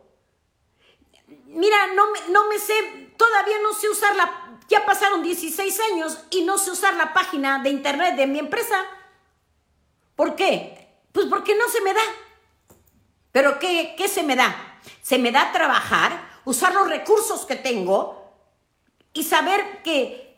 Mira, 1.47 1.88
no 1.95 2.11
me, 2.11 2.19
no 2.29 2.47
me 2.47 2.59
sé, 2.59 2.73
todavía 3.17 3.57
no 3.63 3.73
sé 3.73 3.89
usar 3.89 4.15
la, 4.15 4.59
ya 4.67 4.85
pasaron 4.85 5.23
16 5.23 5.79
años 5.91 6.17
y 6.29 6.43
no 6.43 6.57
sé 6.57 6.71
usar 6.71 6.93
la 6.93 7.13
página 7.13 7.59
de 7.59 7.69
internet 7.69 8.15
de 8.15 8.27
mi 8.27 8.39
empresa. 8.39 8.85
¿Por 10.15 10.35
qué? 10.35 10.88
Pues 11.11 11.25
porque 11.27 11.55
no 11.55 11.67
se 11.69 11.81
me 11.81 11.93
da. 11.93 12.01
¿Pero 13.31 13.59
qué, 13.59 13.95
qué 13.97 14.07
se 14.07 14.23
me 14.23 14.35
da? 14.35 14.79
Se 15.01 15.17
me 15.17 15.31
da 15.31 15.51
trabajar, 15.51 16.39
usar 16.45 16.73
los 16.73 16.88
recursos 16.88 17.45
que 17.45 17.55
tengo, 17.55 18.21
y 19.13 19.23
saber 19.23 19.81
que, 19.83 20.30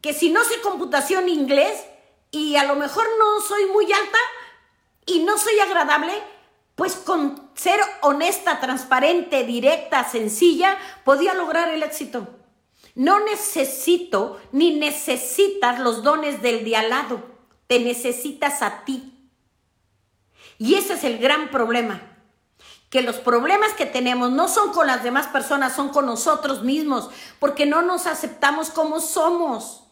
que 0.00 0.12
si 0.12 0.30
no 0.30 0.44
sé 0.44 0.60
computación 0.60 1.28
inglés 1.28 1.84
y 2.30 2.56
a 2.56 2.64
lo 2.64 2.76
mejor 2.76 3.06
no 3.18 3.40
soy 3.40 3.66
muy 3.66 3.92
alta 3.92 4.18
y 5.06 5.20
no 5.20 5.38
soy 5.38 5.58
agradable, 5.58 6.12
pues 6.74 6.94
con 6.94 7.50
ser 7.54 7.80
honesta, 8.02 8.60
transparente, 8.60 9.44
directa, 9.44 10.08
sencilla, 10.08 10.78
podía 11.04 11.34
lograr 11.34 11.68
el 11.68 11.82
éxito. 11.82 12.28
No 12.94 13.20
necesito 13.20 14.40
ni 14.52 14.78
necesitas 14.78 15.80
los 15.80 16.02
dones 16.02 16.42
del 16.42 16.64
de 16.64 16.76
al 16.76 16.90
lado, 16.90 17.22
te 17.66 17.80
necesitas 17.80 18.62
a 18.62 18.84
ti. 18.84 19.12
Y 20.58 20.74
ese 20.74 20.94
es 20.94 21.04
el 21.04 21.18
gran 21.18 21.50
problema 21.50 22.00
que 22.90 23.02
los 23.02 23.16
problemas 23.16 23.72
que 23.74 23.86
tenemos 23.86 24.30
no 24.30 24.48
son 24.48 24.72
con 24.72 24.86
las 24.86 25.02
demás 25.02 25.26
personas, 25.26 25.76
son 25.76 25.90
con 25.90 26.06
nosotros 26.06 26.62
mismos, 26.62 27.10
porque 27.38 27.66
no 27.66 27.82
nos 27.82 28.06
aceptamos 28.06 28.70
como 28.70 29.00
somos. 29.00 29.84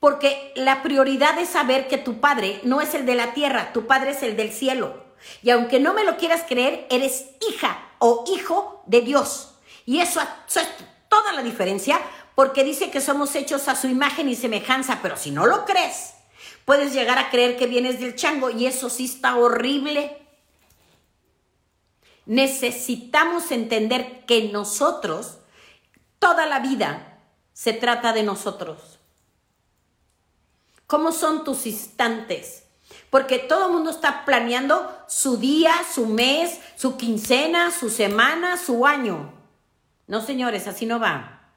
Porque 0.00 0.52
la 0.56 0.82
prioridad 0.82 1.38
es 1.38 1.50
saber 1.50 1.86
que 1.86 1.98
tu 1.98 2.20
padre 2.20 2.60
no 2.64 2.80
es 2.80 2.94
el 2.94 3.04
de 3.04 3.14
la 3.14 3.34
tierra, 3.34 3.72
tu 3.72 3.86
padre 3.86 4.12
es 4.12 4.22
el 4.22 4.36
del 4.36 4.50
cielo. 4.50 5.04
Y 5.42 5.50
aunque 5.50 5.78
no 5.78 5.92
me 5.92 6.04
lo 6.04 6.16
quieras 6.16 6.44
creer, 6.48 6.86
eres 6.90 7.26
hija 7.48 7.90
o 7.98 8.24
hijo 8.34 8.82
de 8.86 9.02
Dios. 9.02 9.54
Y 9.84 10.00
eso, 10.00 10.20
es 10.20 10.68
toda 11.08 11.32
la 11.32 11.42
diferencia 11.42 12.00
porque 12.34 12.64
dice 12.64 12.90
que 12.90 13.00
somos 13.00 13.34
hechos 13.34 13.68
a 13.68 13.76
su 13.76 13.86
imagen 13.86 14.28
y 14.28 14.36
semejanza, 14.36 15.00
pero 15.02 15.16
si 15.16 15.30
no 15.30 15.46
lo 15.46 15.66
crees, 15.66 16.14
puedes 16.64 16.94
llegar 16.94 17.18
a 17.18 17.28
creer 17.28 17.58
que 17.58 17.66
vienes 17.66 18.00
del 18.00 18.16
chango 18.16 18.50
y 18.50 18.66
eso 18.66 18.88
sí 18.88 19.04
está 19.04 19.36
horrible. 19.36 20.16
Necesitamos 22.24 23.50
entender 23.50 24.24
que 24.24 24.44
nosotros, 24.44 25.38
toda 26.18 26.46
la 26.46 26.60
vida, 26.60 27.18
se 27.52 27.74
trata 27.74 28.14
de 28.14 28.22
nosotros. 28.22 28.89
¿Cómo 30.90 31.12
son 31.12 31.44
tus 31.44 31.66
instantes? 31.66 32.64
Porque 33.10 33.38
todo 33.38 33.68
el 33.68 33.72
mundo 33.72 33.90
está 33.90 34.24
planeando 34.24 34.92
su 35.06 35.36
día, 35.36 35.72
su 35.88 36.04
mes, 36.04 36.58
su 36.74 36.96
quincena, 36.96 37.70
su 37.70 37.90
semana, 37.90 38.56
su 38.56 38.84
año. 38.84 39.32
No, 40.08 40.20
señores, 40.20 40.66
así 40.66 40.86
no 40.86 40.98
va. 40.98 41.52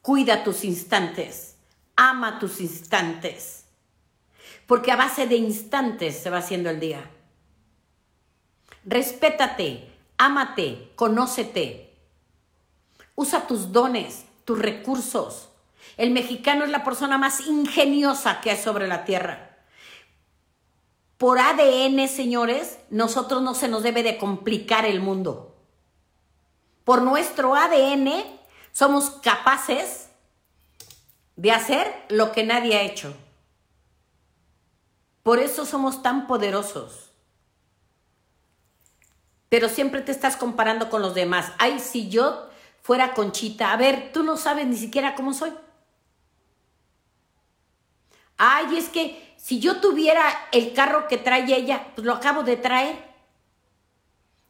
Cuida 0.00 0.44
tus 0.44 0.62
instantes. 0.62 1.56
Ama 1.96 2.38
tus 2.38 2.60
instantes. 2.60 3.64
Porque 4.68 4.92
a 4.92 4.96
base 4.96 5.26
de 5.26 5.34
instantes 5.34 6.16
se 6.16 6.30
va 6.30 6.38
haciendo 6.38 6.70
el 6.70 6.78
día. 6.78 7.10
Respétate, 8.84 9.92
ámate, 10.18 10.92
conócete. 10.94 11.96
Usa 13.16 13.48
tus 13.48 13.72
dones, 13.72 14.24
tus 14.44 14.56
recursos. 14.60 15.48
El 15.96 16.10
mexicano 16.10 16.64
es 16.64 16.70
la 16.70 16.84
persona 16.84 17.18
más 17.18 17.46
ingeniosa 17.46 18.40
que 18.40 18.50
hay 18.50 18.56
sobre 18.56 18.88
la 18.88 19.04
tierra. 19.04 19.52
Por 21.18 21.38
ADN, 21.38 22.08
señores, 22.08 22.78
nosotros 22.90 23.42
no 23.42 23.54
se 23.54 23.68
nos 23.68 23.82
debe 23.82 24.02
de 24.02 24.18
complicar 24.18 24.84
el 24.84 25.00
mundo. 25.00 25.56
Por 26.84 27.02
nuestro 27.02 27.54
ADN 27.54 28.10
somos 28.72 29.10
capaces 29.22 30.08
de 31.36 31.52
hacer 31.52 31.94
lo 32.08 32.32
que 32.32 32.44
nadie 32.44 32.76
ha 32.76 32.82
hecho. 32.82 33.14
Por 35.22 35.38
eso 35.38 35.64
somos 35.64 36.02
tan 36.02 36.26
poderosos. 36.26 37.10
Pero 39.48 39.68
siempre 39.68 40.00
te 40.00 40.10
estás 40.10 40.36
comparando 40.36 40.90
con 40.90 41.02
los 41.02 41.14
demás. 41.14 41.52
Ay, 41.58 41.78
si 41.78 42.08
yo 42.08 42.48
fuera 42.80 43.14
Conchita, 43.14 43.72
a 43.72 43.76
ver, 43.76 44.10
tú 44.12 44.22
no 44.24 44.36
sabes 44.36 44.66
ni 44.66 44.76
siquiera 44.76 45.14
cómo 45.14 45.34
soy. 45.34 45.52
Ay, 48.44 48.76
es 48.76 48.88
que 48.88 49.36
si 49.36 49.60
yo 49.60 49.80
tuviera 49.80 50.24
el 50.50 50.72
carro 50.72 51.06
que 51.06 51.16
trae 51.16 51.54
ella, 51.54 51.92
pues 51.94 52.04
lo 52.04 52.12
acabo 52.12 52.42
de 52.42 52.56
traer. 52.56 52.96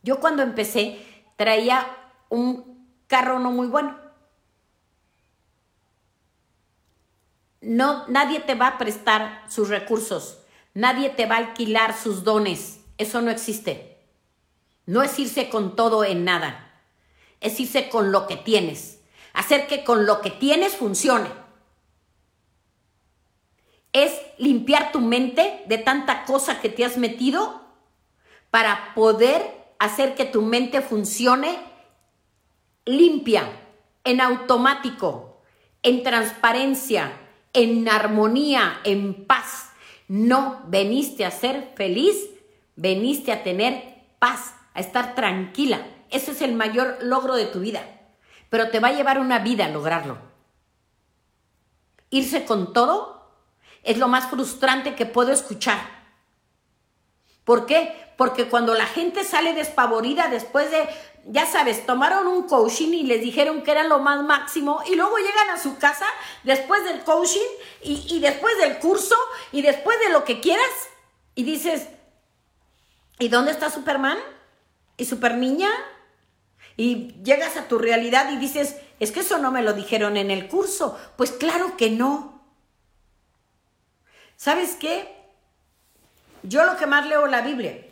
Yo 0.02 0.18
cuando 0.18 0.42
empecé 0.42 1.04
traía 1.36 1.94
un 2.30 2.88
carro 3.06 3.38
no 3.38 3.50
muy 3.50 3.66
bueno. 3.66 3.94
No, 7.60 8.08
nadie 8.08 8.40
te 8.40 8.54
va 8.54 8.68
a 8.68 8.78
prestar 8.78 9.44
sus 9.46 9.68
recursos, 9.68 10.38
nadie 10.72 11.10
te 11.10 11.26
va 11.26 11.34
a 11.34 11.38
alquilar 11.40 11.94
sus 11.94 12.24
dones. 12.24 12.80
Eso 12.96 13.20
no 13.20 13.30
existe. 13.30 14.06
No 14.86 15.02
es 15.02 15.18
irse 15.18 15.50
con 15.50 15.76
todo 15.76 16.02
en 16.02 16.24
nada, 16.24 16.80
es 17.42 17.60
irse 17.60 17.90
con 17.90 18.10
lo 18.10 18.26
que 18.26 18.38
tienes. 18.38 19.00
Hacer 19.34 19.66
que 19.66 19.84
con 19.84 20.06
lo 20.06 20.22
que 20.22 20.30
tienes 20.30 20.76
funcione 20.76 21.41
es 23.92 24.18
limpiar 24.38 24.92
tu 24.92 25.00
mente 25.00 25.62
de 25.66 25.78
tanta 25.78 26.24
cosa 26.24 26.60
que 26.60 26.68
te 26.68 26.84
has 26.84 26.96
metido 26.96 27.60
para 28.50 28.94
poder 28.94 29.42
hacer 29.78 30.14
que 30.14 30.24
tu 30.24 30.42
mente 30.42 30.80
funcione 30.80 31.58
limpia, 32.84 33.48
en 34.04 34.20
automático, 34.20 35.42
en 35.82 36.02
transparencia, 36.02 37.12
en 37.52 37.88
armonía, 37.88 38.80
en 38.84 39.26
paz. 39.26 39.70
No 40.08 40.62
veniste 40.66 41.24
a 41.24 41.30
ser 41.30 41.72
feliz, 41.76 42.16
veniste 42.76 43.32
a 43.32 43.42
tener 43.42 44.04
paz, 44.18 44.54
a 44.74 44.80
estar 44.80 45.14
tranquila. 45.14 45.86
Ese 46.10 46.32
es 46.32 46.42
el 46.42 46.54
mayor 46.54 46.98
logro 47.02 47.36
de 47.36 47.46
tu 47.46 47.60
vida. 47.60 47.82
Pero 48.50 48.70
te 48.70 48.80
va 48.80 48.88
a 48.88 48.92
llevar 48.92 49.18
una 49.18 49.38
vida 49.38 49.68
lograrlo. 49.68 50.18
Irse 52.10 52.44
con 52.44 52.72
todo 52.72 53.21
es 53.82 53.98
lo 53.98 54.08
más 54.08 54.30
frustrante 54.30 54.94
que 54.94 55.06
puedo 55.06 55.32
escuchar. 55.32 55.78
¿Por 57.44 57.66
qué? 57.66 57.92
Porque 58.16 58.48
cuando 58.48 58.74
la 58.74 58.86
gente 58.86 59.24
sale 59.24 59.54
despavorida 59.54 60.28
después 60.28 60.70
de, 60.70 60.88
ya 61.26 61.46
sabes, 61.46 61.84
tomaron 61.86 62.26
un 62.26 62.44
coaching 62.46 62.92
y 62.92 63.02
les 63.02 63.20
dijeron 63.20 63.62
que 63.62 63.72
era 63.72 63.84
lo 63.84 63.98
más 63.98 64.22
máximo 64.22 64.80
y 64.86 64.94
luego 64.94 65.16
llegan 65.16 65.50
a 65.50 65.60
su 65.60 65.76
casa 65.78 66.06
después 66.44 66.84
del 66.84 67.02
coaching 67.02 67.40
y, 67.82 68.06
y 68.08 68.20
después 68.20 68.56
del 68.58 68.78
curso 68.78 69.16
y 69.50 69.62
después 69.62 69.98
de 70.00 70.12
lo 70.12 70.24
que 70.24 70.40
quieras 70.40 70.70
y 71.34 71.42
dices, 71.42 71.88
¿y 73.18 73.28
dónde 73.28 73.50
está 73.50 73.70
Superman? 73.70 74.18
¿Y 74.96 75.04
Super 75.04 75.36
Niña? 75.36 75.70
Y 76.76 77.14
llegas 77.22 77.56
a 77.56 77.68
tu 77.68 77.78
realidad 77.78 78.30
y 78.30 78.36
dices, 78.36 78.76
es 79.00 79.12
que 79.12 79.20
eso 79.20 79.38
no 79.38 79.50
me 79.50 79.62
lo 79.62 79.72
dijeron 79.72 80.16
en 80.16 80.30
el 80.30 80.48
curso. 80.48 80.98
Pues 81.16 81.32
claro 81.32 81.76
que 81.76 81.90
no. 81.90 82.41
¿Sabes 84.42 84.74
qué? 84.74 85.06
Yo 86.42 86.64
lo 86.64 86.76
que 86.76 86.88
más 86.88 87.06
leo 87.06 87.28
la 87.28 87.42
Biblia. 87.42 87.86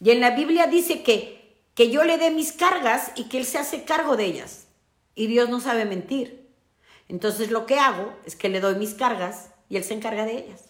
Y 0.00 0.12
en 0.12 0.20
la 0.20 0.30
Biblia 0.30 0.66
dice 0.66 1.02
que, 1.02 1.60
que 1.74 1.90
yo 1.90 2.04
le 2.04 2.16
dé 2.16 2.30
mis 2.30 2.52
cargas 2.52 3.12
y 3.14 3.24
que 3.24 3.36
Él 3.36 3.44
se 3.44 3.58
hace 3.58 3.84
cargo 3.84 4.16
de 4.16 4.24
ellas. 4.24 4.66
Y 5.14 5.26
Dios 5.26 5.50
no 5.50 5.60
sabe 5.60 5.84
mentir. 5.84 6.48
Entonces 7.06 7.50
lo 7.50 7.66
que 7.66 7.78
hago 7.78 8.16
es 8.24 8.34
que 8.34 8.48
le 8.48 8.60
doy 8.60 8.76
mis 8.76 8.94
cargas 8.94 9.50
y 9.68 9.76
Él 9.76 9.84
se 9.84 9.92
encarga 9.92 10.24
de 10.24 10.38
ellas. 10.38 10.64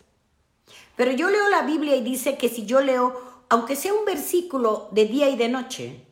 Pero 0.96 1.12
yo 1.12 1.30
leo 1.30 1.48
la 1.48 1.62
Biblia 1.62 1.94
y 1.94 2.02
dice 2.02 2.36
que 2.36 2.48
si 2.48 2.66
yo 2.66 2.80
leo, 2.80 3.44
aunque 3.48 3.76
sea 3.76 3.94
un 3.94 4.04
versículo 4.04 4.88
de 4.90 5.04
día 5.04 5.28
y 5.28 5.36
de 5.36 5.48
noche, 5.48 6.04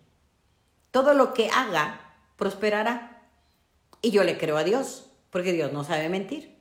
todo 0.92 1.12
lo 1.12 1.34
que 1.34 1.50
haga 1.50 2.14
prosperará. 2.36 3.28
Y 4.00 4.12
yo 4.12 4.22
le 4.22 4.38
creo 4.38 4.58
a 4.58 4.62
Dios, 4.62 5.10
porque 5.30 5.52
Dios 5.52 5.72
no 5.72 5.82
sabe 5.82 6.08
mentir. 6.08 6.55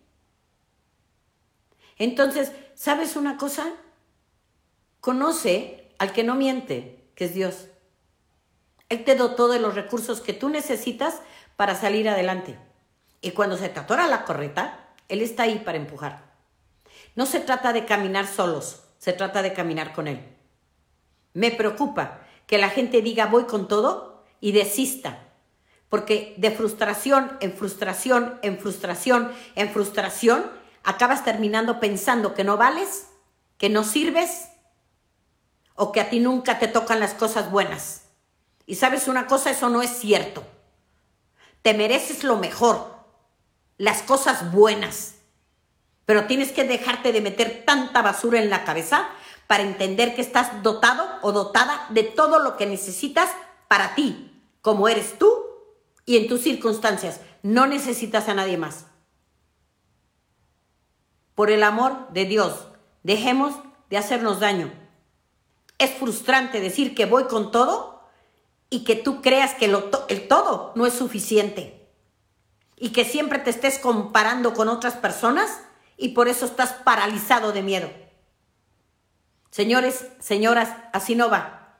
Entonces, 1.98 2.52
¿sabes 2.74 3.16
una 3.16 3.38
cosa? 3.38 3.74
Conoce 5.00 5.92
al 5.98 6.12
que 6.12 6.24
no 6.24 6.36
miente, 6.36 7.10
que 7.16 7.26
es 7.26 7.34
Dios. 7.34 7.68
Él 8.90 9.04
te 9.04 9.16
dotó 9.16 9.48
de 9.48 9.60
los 9.60 9.76
recursos 9.76 10.22
que 10.22 10.34
tú 10.34 10.50
necesitas 10.50 11.22
para 11.56 11.76
salir 11.76 12.10
adelante. 12.10 12.58
Y 13.22 13.32
cuando 13.32 13.58
se 13.58 13.70
te 13.70 13.80
atora 13.80 14.08
la 14.08 14.26
correta, 14.26 14.94
Él 15.08 15.22
está 15.22 15.44
ahí 15.44 15.60
para 15.66 15.78
empujar. 15.78 16.34
No 17.16 17.26
se 17.26 17.40
trata 17.40 17.74
de 17.74 17.86
caminar 17.86 18.28
solos, 18.28 18.84
se 18.98 19.14
trata 19.14 19.42
de 19.42 19.54
caminar 19.54 19.94
con 19.94 20.08
Él. 20.08 20.22
Me 21.34 21.52
preocupa 21.52 22.22
que 22.46 22.58
la 22.58 22.70
gente 22.70 23.02
diga 23.02 23.26
voy 23.26 23.46
con 23.46 23.68
todo 23.68 24.24
y 24.40 24.52
desista. 24.52 25.22
Porque 25.90 26.34
de 26.38 26.52
frustración 26.52 27.38
en 27.40 27.54
frustración, 27.54 28.40
en 28.42 28.58
frustración, 28.58 29.32
en 29.56 29.70
frustración, 29.70 30.46
acabas 30.86 31.26
terminando 31.26 31.80
pensando 31.80 32.34
que 32.34 32.44
no 32.44 32.58
vales, 32.58 33.08
que 33.58 33.70
no 33.70 33.84
sirves 33.84 34.50
o 35.74 35.92
que 35.92 36.00
a 36.00 36.10
ti 36.10 36.20
nunca 36.20 36.60
te 36.60 36.68
tocan 36.68 37.00
las 37.00 37.14
cosas 37.14 37.52
buenas. 37.52 38.04
Y 38.66 38.76
sabes 38.76 39.08
una 39.08 39.28
cosa, 39.28 39.50
eso 39.50 39.70
no 39.70 39.82
es 39.82 39.90
cierto. 39.90 40.44
Te 41.62 41.74
mereces 41.74 42.24
lo 42.24 42.38
mejor, 42.38 42.96
las 43.78 44.04
cosas 44.04 44.52
buenas. 44.52 45.16
Pero 46.06 46.26
tienes 46.26 46.52
que 46.52 46.64
dejarte 46.64 47.12
de 47.12 47.22
meter 47.22 47.64
tanta 47.66 48.02
basura 48.02 48.40
en 48.40 48.52
la 48.52 48.64
cabeza 48.64 49.10
para 49.48 49.64
entender 49.64 50.16
que 50.16 50.22
estás 50.22 50.64
dotado 50.64 51.08
o 51.24 51.32
dotada 51.32 51.88
de 51.90 52.04
todo 52.04 52.40
lo 52.40 52.58
que 52.58 52.68
necesitas 52.68 53.30
para 53.68 53.96
ti, 53.96 54.40
como 54.62 54.88
eres 54.88 55.18
tú 55.18 55.36
y 56.06 56.18
en 56.18 56.28
tus 56.28 56.42
circunstancias. 56.42 57.22
No 57.42 57.66
necesitas 57.66 58.30
a 58.30 58.36
nadie 58.36 58.58
más 58.58 58.86
por 61.36 61.52
el 61.52 61.64
amor 61.64 62.08
de 62.12 62.26
Dios, 62.26 62.68
dejemos 63.04 63.54
de 63.90 63.98
hacernos 63.98 64.40
daño. 64.40 64.74
Es 65.78 65.92
frustrante 65.92 66.62
decir 66.62 66.96
que 66.96 67.06
voy 67.06 67.26
con 67.26 67.52
todo 67.52 68.02
y 68.70 68.86
que 68.86 68.96
tú 68.96 69.22
creas 69.22 69.54
que 69.54 69.66
el 69.66 70.28
todo 70.28 70.72
no 70.76 70.86
es 70.86 70.94
suficiente. 70.94 71.88
Y 72.78 72.90
que 72.90 73.06
siempre 73.06 73.40
te 73.40 73.50
estés 73.50 73.80
comparando 73.80 74.54
con 74.54 74.70
otras 74.70 74.96
personas 74.96 75.62
y 75.98 76.10
por 76.10 76.28
eso 76.28 76.46
estás 76.46 76.74
paralizado 76.74 77.52
de 77.52 77.62
miedo. 77.62 77.90
Señores, 79.52 80.08
señoras, 80.20 80.70
así 80.92 81.16
no 81.16 81.30
va. 81.30 81.78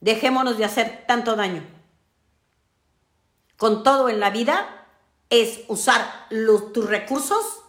Dejémonos 0.00 0.58
de 0.58 0.64
hacer 0.64 1.04
tanto 1.06 1.34
daño. 1.34 1.64
Con 3.56 3.82
todo 3.82 4.08
en 4.08 4.20
la 4.20 4.30
vida 4.30 4.86
es 5.28 5.60
usar 5.68 6.28
tus 6.72 6.88
recursos 6.88 7.59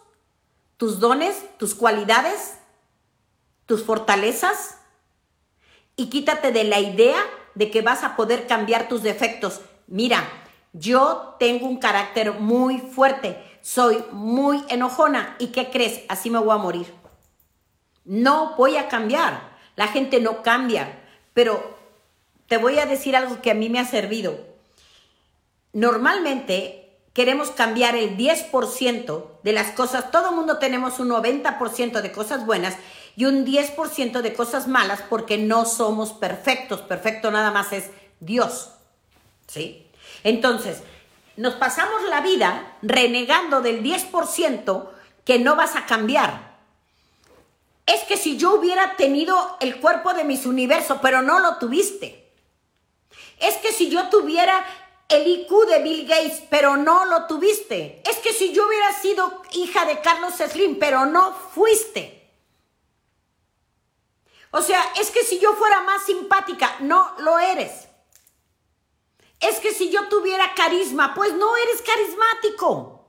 tus 0.82 0.98
dones, 0.98 1.36
tus 1.58 1.76
cualidades, 1.76 2.56
tus 3.66 3.84
fortalezas 3.84 4.78
y 5.94 6.10
quítate 6.10 6.50
de 6.50 6.64
la 6.64 6.80
idea 6.80 7.22
de 7.54 7.70
que 7.70 7.82
vas 7.82 8.02
a 8.02 8.16
poder 8.16 8.48
cambiar 8.48 8.88
tus 8.88 9.04
defectos. 9.04 9.60
Mira, 9.86 10.28
yo 10.72 11.36
tengo 11.38 11.68
un 11.68 11.76
carácter 11.76 12.32
muy 12.32 12.78
fuerte, 12.78 13.40
soy 13.60 14.02
muy 14.10 14.64
enojona 14.70 15.36
y 15.38 15.52
¿qué 15.52 15.70
crees? 15.70 16.00
Así 16.08 16.30
me 16.30 16.40
voy 16.40 16.50
a 16.50 16.56
morir. 16.56 16.92
No 18.04 18.56
voy 18.56 18.76
a 18.76 18.88
cambiar. 18.88 19.52
La 19.76 19.86
gente 19.86 20.18
no 20.18 20.42
cambia, 20.42 21.00
pero 21.32 21.78
te 22.48 22.56
voy 22.56 22.80
a 22.80 22.86
decir 22.86 23.14
algo 23.14 23.40
que 23.40 23.52
a 23.52 23.54
mí 23.54 23.68
me 23.68 23.78
ha 23.78 23.84
servido. 23.84 24.36
Normalmente 25.72 26.81
queremos 27.12 27.50
cambiar 27.50 27.96
el 27.96 28.16
10% 28.16 29.24
de 29.42 29.52
las 29.52 29.72
cosas, 29.72 30.10
todo 30.10 30.30
el 30.30 30.36
mundo 30.36 30.58
tenemos 30.58 30.98
un 30.98 31.10
90% 31.10 32.00
de 32.00 32.12
cosas 32.12 32.46
buenas 32.46 32.74
y 33.16 33.26
un 33.26 33.44
10% 33.44 34.22
de 34.22 34.34
cosas 34.34 34.68
malas 34.68 35.02
porque 35.08 35.36
no 35.38 35.64
somos 35.64 36.12
perfectos. 36.12 36.80
Perfecto 36.80 37.30
nada 37.30 37.50
más 37.50 37.72
es 37.72 37.90
Dios. 38.20 38.70
¿Sí? 39.46 39.86
Entonces, 40.24 40.82
nos 41.36 41.54
pasamos 41.54 42.02
la 42.08 42.20
vida 42.20 42.76
renegando 42.82 43.60
del 43.60 43.82
10% 43.82 44.88
que 45.24 45.38
no 45.38 45.56
vas 45.56 45.76
a 45.76 45.86
cambiar. 45.86 46.52
Es 47.86 48.02
que 48.04 48.16
si 48.16 48.38
yo 48.38 48.54
hubiera 48.54 48.96
tenido 48.96 49.56
el 49.60 49.80
cuerpo 49.80 50.14
de 50.14 50.24
mis 50.24 50.46
universos, 50.46 50.98
pero 51.02 51.20
no 51.20 51.40
lo 51.40 51.56
tuviste. 51.56 52.30
Es 53.38 53.56
que 53.56 53.72
si 53.72 53.90
yo 53.90 54.08
tuviera 54.08 54.64
el 55.08 55.26
IQ 55.26 55.66
de 55.66 55.82
Bill 55.82 56.06
Gates, 56.06 56.42
pero 56.50 56.76
no 56.76 57.04
lo 57.04 57.26
tuviste. 57.26 58.02
Es 58.08 58.18
que 58.18 58.32
si 58.32 58.52
yo 58.52 58.66
hubiera 58.66 58.92
sido 58.92 59.42
hija 59.52 59.84
de 59.84 60.00
Carlos 60.00 60.34
Slim, 60.34 60.78
pero 60.78 61.06
no 61.06 61.34
fuiste. 61.54 62.22
O 64.50 64.60
sea, 64.60 64.82
es 65.00 65.10
que 65.10 65.24
si 65.24 65.38
yo 65.38 65.54
fuera 65.54 65.80
más 65.82 66.04
simpática, 66.04 66.76
no 66.80 67.14
lo 67.18 67.38
eres. 67.38 67.88
Es 69.40 69.58
que 69.58 69.72
si 69.72 69.90
yo 69.90 70.08
tuviera 70.08 70.54
carisma, 70.54 71.14
pues 71.14 71.32
no 71.34 71.56
eres 71.56 71.82
carismático. 71.82 73.01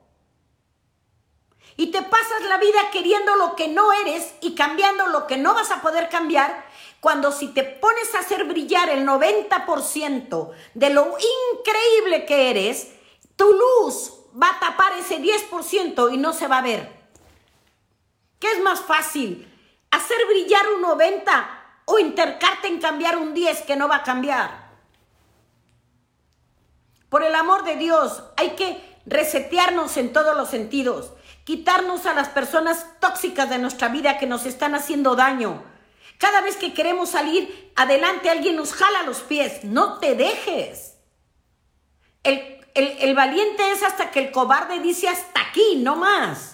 Y 1.75 1.87
te 1.87 2.01
pasas 2.01 2.43
la 2.47 2.57
vida 2.57 2.91
queriendo 2.91 3.35
lo 3.35 3.55
que 3.55 3.67
no 3.67 3.91
eres 3.93 4.33
y 4.41 4.55
cambiando 4.55 5.07
lo 5.07 5.27
que 5.27 5.37
no 5.37 5.53
vas 5.53 5.71
a 5.71 5.81
poder 5.81 6.09
cambiar, 6.09 6.65
cuando 6.99 7.31
si 7.31 7.47
te 7.47 7.63
pones 7.63 8.13
a 8.15 8.19
hacer 8.19 8.45
brillar 8.45 8.89
el 8.89 9.05
90% 9.05 10.51
de 10.73 10.89
lo 10.89 11.15
increíble 11.53 12.25
que 12.25 12.49
eres, 12.51 12.89
tu 13.35 13.51
luz 13.51 14.13
va 14.41 14.49
a 14.49 14.59
tapar 14.59 14.93
ese 14.97 15.19
10% 15.19 16.13
y 16.13 16.17
no 16.17 16.33
se 16.33 16.47
va 16.47 16.59
a 16.59 16.63
ver. 16.63 17.03
¿Qué 18.39 18.51
es 18.51 18.61
más 18.61 18.81
fácil? 18.81 19.49
hacer 19.93 20.17
brillar 20.27 20.67
un 20.75 20.81
90 20.81 21.49
o 21.85 21.99
intercarte 21.99 22.67
en 22.67 22.79
cambiar 22.79 23.17
un 23.17 23.33
10 23.33 23.61
que 23.61 23.75
no 23.75 23.87
va 23.87 23.97
a 23.97 24.03
cambiar. 24.03 24.71
Por 27.09 27.23
el 27.23 27.35
amor 27.35 27.63
de 27.63 27.75
Dios, 27.75 28.23
hay 28.35 28.51
que 28.51 28.81
resetearnos 29.05 29.97
en 29.97 30.11
todos 30.11 30.35
los 30.35 30.49
sentidos, 30.49 31.11
quitarnos 31.43 32.05
a 32.05 32.13
las 32.13 32.29
personas 32.29 32.85
tóxicas 32.99 33.49
de 33.49 33.57
nuestra 33.57 33.89
vida 33.89 34.17
que 34.17 34.25
nos 34.25 34.45
están 34.45 34.75
haciendo 34.75 35.15
daño. 35.15 35.63
Cada 36.17 36.41
vez 36.41 36.55
que 36.55 36.73
queremos 36.73 37.09
salir 37.09 37.71
adelante, 37.75 38.29
alguien 38.29 38.55
nos 38.55 38.73
jala 38.73 39.03
los 39.03 39.19
pies. 39.21 39.63
No 39.63 39.99
te 39.99 40.15
dejes. 40.15 40.95
El, 42.23 42.61
el 42.75 43.15
valiente 43.15 43.71
es 43.71 43.83
hasta 43.83 44.09
que 44.11 44.19
el 44.19 44.31
cobarde 44.31 44.79
dice 44.79 45.09
hasta 45.09 45.41
aquí, 45.41 45.75
no 45.77 45.95
más. 45.95 46.53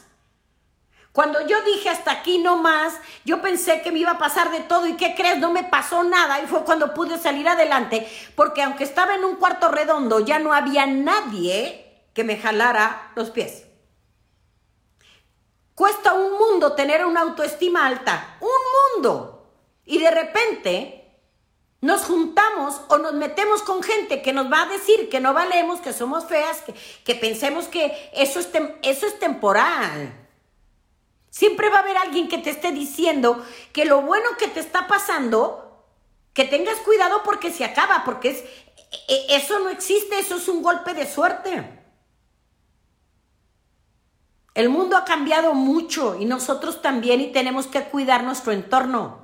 Cuando 1.12 1.46
yo 1.46 1.62
dije 1.64 1.90
hasta 1.90 2.12
aquí 2.12 2.38
no 2.38 2.58
más, 2.58 2.94
yo 3.26 3.42
pensé 3.42 3.82
que 3.82 3.92
me 3.92 4.00
iba 4.00 4.12
a 4.12 4.18
pasar 4.18 4.52
de 4.52 4.60
todo 4.62 4.86
y 4.88 4.94
¿qué 4.94 5.16
crees? 5.16 5.40
No 5.40 5.52
me 5.52 5.64
pasó 5.64 6.04
nada 6.04 6.42
y 6.42 6.48
fue 6.48 6.64
cuando 6.64 6.94
pude 6.94 7.18
salir 7.18 7.48
adelante 7.48 8.08
porque 8.36 8.62
aunque 8.62 8.84
estaba 8.84 9.16
en 9.16 9.26
un 9.26 9.36
cuarto 9.36 9.70
redondo 9.70 10.20
ya 10.20 10.40
no 10.40 10.54
había 10.54 10.86
nadie 10.86 12.04
que 12.14 12.24
me 12.24 12.38
jalara 12.38 13.12
los 13.16 13.32
pies. 13.32 13.66
Cuesta 15.80 16.12
un 16.12 16.38
mundo 16.38 16.74
tener 16.74 17.06
una 17.06 17.22
autoestima 17.22 17.86
alta, 17.86 18.36
un 18.42 18.98
mundo. 18.98 19.50
Y 19.86 20.00
de 20.00 20.12
repente 20.12 21.10
nos 21.80 22.02
juntamos 22.02 22.82
o 22.90 22.98
nos 22.98 23.14
metemos 23.14 23.62
con 23.62 23.82
gente 23.82 24.22
que 24.22 24.34
nos 24.34 24.52
va 24.52 24.64
a 24.64 24.66
decir 24.66 25.08
que 25.08 25.22
no 25.22 25.34
valemos, 25.34 25.80
que 25.80 25.94
somos 25.94 26.26
feas, 26.26 26.62
que, 27.06 27.16
pensemos 27.16 27.70
que 27.70 28.12
eso 28.12 28.42
es, 28.42 28.50
eso 28.82 29.08
es 29.08 29.20
temporal. 29.20 30.28
Siempre 31.30 31.70
va 31.70 31.78
a 31.78 31.84
haber 31.84 31.96
alguien 31.96 32.28
que 32.28 32.40
te 32.40 32.50
esté 32.50 32.74
diciendo 32.74 33.42
que 33.72 33.86
lo 33.86 34.02
bueno 34.02 34.32
que 34.38 34.50
te 34.50 34.60
está 34.60 34.86
pasando, 34.86 35.86
que 36.34 36.44
tengas 36.44 36.76
cuidado 36.80 37.24
porque 37.24 37.54
se 37.54 37.64
acaba, 37.64 38.04
porque 38.04 38.32
es, 38.32 38.44
e, 39.08 39.16
e, 39.30 39.36
eso 39.38 39.60
no 39.60 39.70
existe, 39.70 40.20
eso 40.20 40.36
es 40.36 40.50
un 40.50 40.62
golpe 40.62 40.94
de 40.94 41.10
suerte. 41.10 41.79
El 44.60 44.68
mundo 44.68 44.98
ha 44.98 45.06
cambiado 45.06 45.54
mucho 45.54 46.18
y 46.20 46.26
nosotros 46.26 46.82
también 46.82 47.22
y 47.22 47.32
tenemos 47.32 47.66
que 47.66 47.82
cuidar 47.84 48.26
nuestro 48.26 48.52
entorno. 48.52 49.20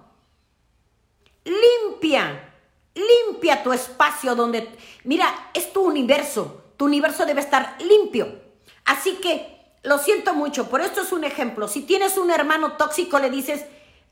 Limpia, 1.44 2.54
limpia 2.94 3.62
tu 3.62 3.74
espacio 3.74 4.34
donde, 4.34 4.70
mira, 5.04 5.28
es 5.54 5.74
tu 5.74 5.82
universo, 5.82 6.64
tu 6.78 6.86
universo 6.86 7.26
debe 7.26 7.42
estar 7.42 7.76
limpio. 7.82 8.34
Así 8.86 9.16
que 9.16 9.74
lo 9.84 9.98
siento 9.98 10.34
mucho, 10.34 10.70
por 10.70 10.80
esto 10.80 11.02
es 11.02 11.12
un 11.12 11.26
ejemplo. 11.26 11.68
Si 11.68 11.82
tienes 11.82 12.18
un 12.18 12.32
hermano 12.32 12.78
tóxico, 12.78 13.20
le 13.20 13.30
dices, 13.30 13.66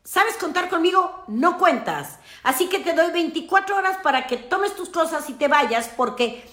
¿sabes 0.04 0.36
contar 0.36 0.70
conmigo? 0.70 1.24
No 1.30 1.58
cuentas. 1.58 2.20
Así 2.44 2.68
que 2.68 2.80
te 2.80 2.92
doy 2.92 3.12
24 3.14 3.78
horas 3.78 3.98
para 4.04 4.28
que 4.28 4.36
tomes 4.36 4.76
tus 4.76 4.90
cosas 4.90 5.30
y 5.30 5.36
te 5.36 5.48
vayas 5.48 5.88
porque 5.96 6.44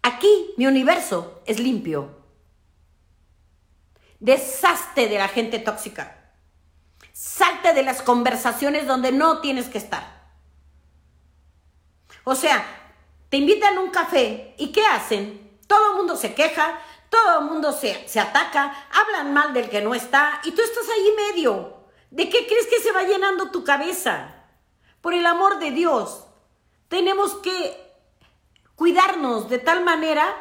aquí 0.00 0.54
mi 0.56 0.66
universo 0.66 1.42
es 1.44 1.60
limpio. 1.60 2.16
Deshazte 4.20 5.08
de 5.08 5.18
la 5.18 5.28
gente 5.28 5.58
tóxica. 5.58 6.32
Salte 7.12 7.72
de 7.72 7.82
las 7.82 8.02
conversaciones 8.02 8.86
donde 8.86 9.12
no 9.12 9.40
tienes 9.40 9.68
que 9.68 9.78
estar. 9.78 10.18
O 12.24 12.34
sea, 12.34 12.64
te 13.28 13.36
invitan 13.36 13.76
a 13.76 13.80
un 13.80 13.90
café 13.90 14.54
y 14.58 14.72
¿qué 14.72 14.84
hacen? 14.84 15.58
Todo 15.66 15.90
el 15.90 15.96
mundo 15.96 16.16
se 16.16 16.34
queja, 16.34 16.78
todo 17.10 17.40
el 17.40 17.46
mundo 17.46 17.72
se, 17.72 18.08
se 18.08 18.20
ataca, 18.20 18.86
hablan 18.92 19.32
mal 19.32 19.52
del 19.52 19.68
que 19.68 19.80
no 19.80 19.94
está 19.94 20.40
y 20.44 20.52
tú 20.52 20.62
estás 20.62 20.84
ahí 20.88 21.10
medio. 21.34 21.78
¿De 22.10 22.28
qué 22.28 22.46
crees 22.46 22.66
que 22.66 22.80
se 22.80 22.92
va 22.92 23.02
llenando 23.02 23.50
tu 23.50 23.64
cabeza? 23.64 24.34
Por 25.00 25.14
el 25.14 25.26
amor 25.26 25.58
de 25.58 25.70
Dios, 25.70 26.24
tenemos 26.88 27.34
que 27.36 27.88
cuidarnos 28.74 29.48
de 29.48 29.58
tal 29.58 29.84
manera 29.84 30.36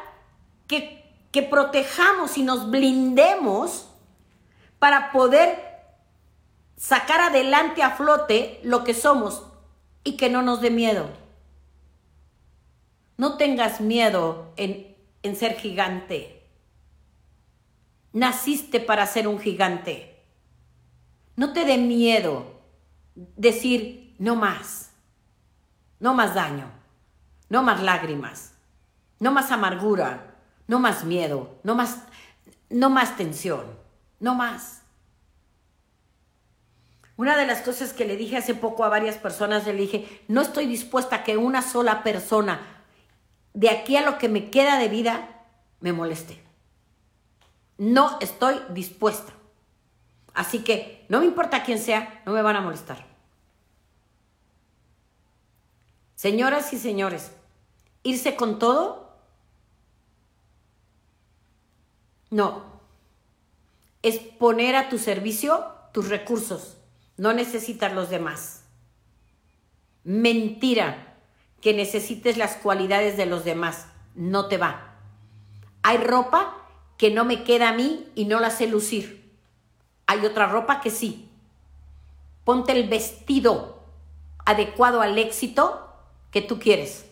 que, 0.67 0.96
que 1.37 1.43
protejamos 1.43 2.35
y 2.39 2.41
nos 2.41 2.71
blindemos 2.71 3.87
para 4.79 5.11
poder 5.11 5.85
sacar 6.77 7.21
adelante 7.21 7.83
a 7.83 7.91
flote 7.91 8.59
lo 8.63 8.83
que 8.83 8.95
somos 8.95 9.43
y 10.03 10.17
que 10.17 10.31
no 10.31 10.41
nos 10.41 10.61
dé 10.61 10.71
miedo. 10.71 11.07
No 13.17 13.37
tengas 13.37 13.81
miedo 13.81 14.51
en, 14.55 14.97
en 15.21 15.35
ser 15.35 15.57
gigante. 15.57 16.49
Naciste 18.13 18.79
para 18.79 19.05
ser 19.05 19.27
un 19.27 19.37
gigante. 19.37 20.25
No 21.35 21.53
te 21.53 21.65
dé 21.65 21.77
miedo 21.77 22.47
decir 23.13 24.15
no 24.17 24.35
más, 24.35 24.89
no 25.99 26.15
más 26.15 26.33
daño, 26.33 26.71
no 27.47 27.61
más 27.61 27.83
lágrimas, 27.83 28.55
no 29.19 29.31
más 29.31 29.51
amargura, 29.51 30.36
no 30.67 30.79
más 30.79 31.03
miedo, 31.03 31.59
no 31.63 31.75
más, 31.75 32.03
no 32.69 32.89
más 32.89 33.17
tensión, 33.17 33.65
no 34.19 34.35
más. 34.35 34.81
Una 37.15 37.35
de 37.35 37.47
las 37.47 37.61
cosas 37.61 37.93
que 37.93 38.05
le 38.05 38.15
dije 38.15 38.37
hace 38.37 38.53
poco 38.53 38.83
a 38.83 38.89
varias 38.89 39.17
personas, 39.17 39.65
le 39.65 39.73
dije, 39.73 40.23
no 40.27 40.41
estoy 40.41 40.67
dispuesta 40.67 41.17
a 41.17 41.23
que 41.23 41.35
una 41.35 41.61
sola 41.61 42.03
persona 42.03 42.61
de 43.53 43.71
aquí 43.71 43.97
a 43.97 44.05
lo 44.05 44.19
que 44.19 44.29
me 44.29 44.51
queda 44.51 44.77
de 44.77 44.87
vida 44.87 45.45
me 45.79 45.93
moleste. 45.93 46.43
No 47.79 48.19
estoy 48.21 48.59
dispuesta. 48.69 49.33
Así 50.35 50.63
que 50.63 51.05
no 51.09 51.19
me 51.19 51.25
importa 51.25 51.63
quién 51.63 51.79
sea, 51.79 52.21
no 52.25 52.33
me 52.33 52.43
van 52.43 52.55
a 52.55 52.61
molestar. 52.61 53.07
Señoras 56.13 56.71
y 56.73 56.77
señores, 56.77 57.31
irse 58.03 58.35
con 58.35 58.59
todo, 58.59 59.06
no. 62.29 62.65
Es 64.01 64.19
poner 64.19 64.75
a 64.75 64.89
tu 64.89 64.97
servicio 64.97 65.65
tus 65.93 66.09
recursos, 66.09 66.77
no 67.17 67.33
necesitas 67.33 67.93
los 67.93 68.09
demás. 68.09 68.63
Mentira 70.03 71.15
que 71.61 71.73
necesites 71.73 72.37
las 72.37 72.55
cualidades 72.55 73.17
de 73.17 73.25
los 73.25 73.43
demás, 73.43 73.87
no 74.15 74.47
te 74.47 74.57
va. 74.57 74.95
Hay 75.81 75.97
ropa 75.97 76.55
que 76.97 77.11
no 77.11 77.25
me 77.25 77.43
queda 77.43 77.69
a 77.69 77.73
mí 77.73 78.07
y 78.15 78.25
no 78.25 78.39
la 78.39 78.49
sé 78.49 78.67
lucir. 78.67 79.31
Hay 80.05 80.25
otra 80.25 80.47
ropa 80.47 80.81
que 80.81 80.89
sí. 80.89 81.29
Ponte 82.43 82.71
el 82.71 82.87
vestido 82.87 83.83
adecuado 84.45 85.01
al 85.01 85.17
éxito, 85.17 85.93
que 86.31 86.41
tú 86.41 86.59
quieres. 86.59 87.05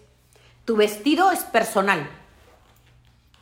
Tu 0.63 0.75
vestido 0.75 1.31
es 1.31 1.43
personal. 1.43 2.09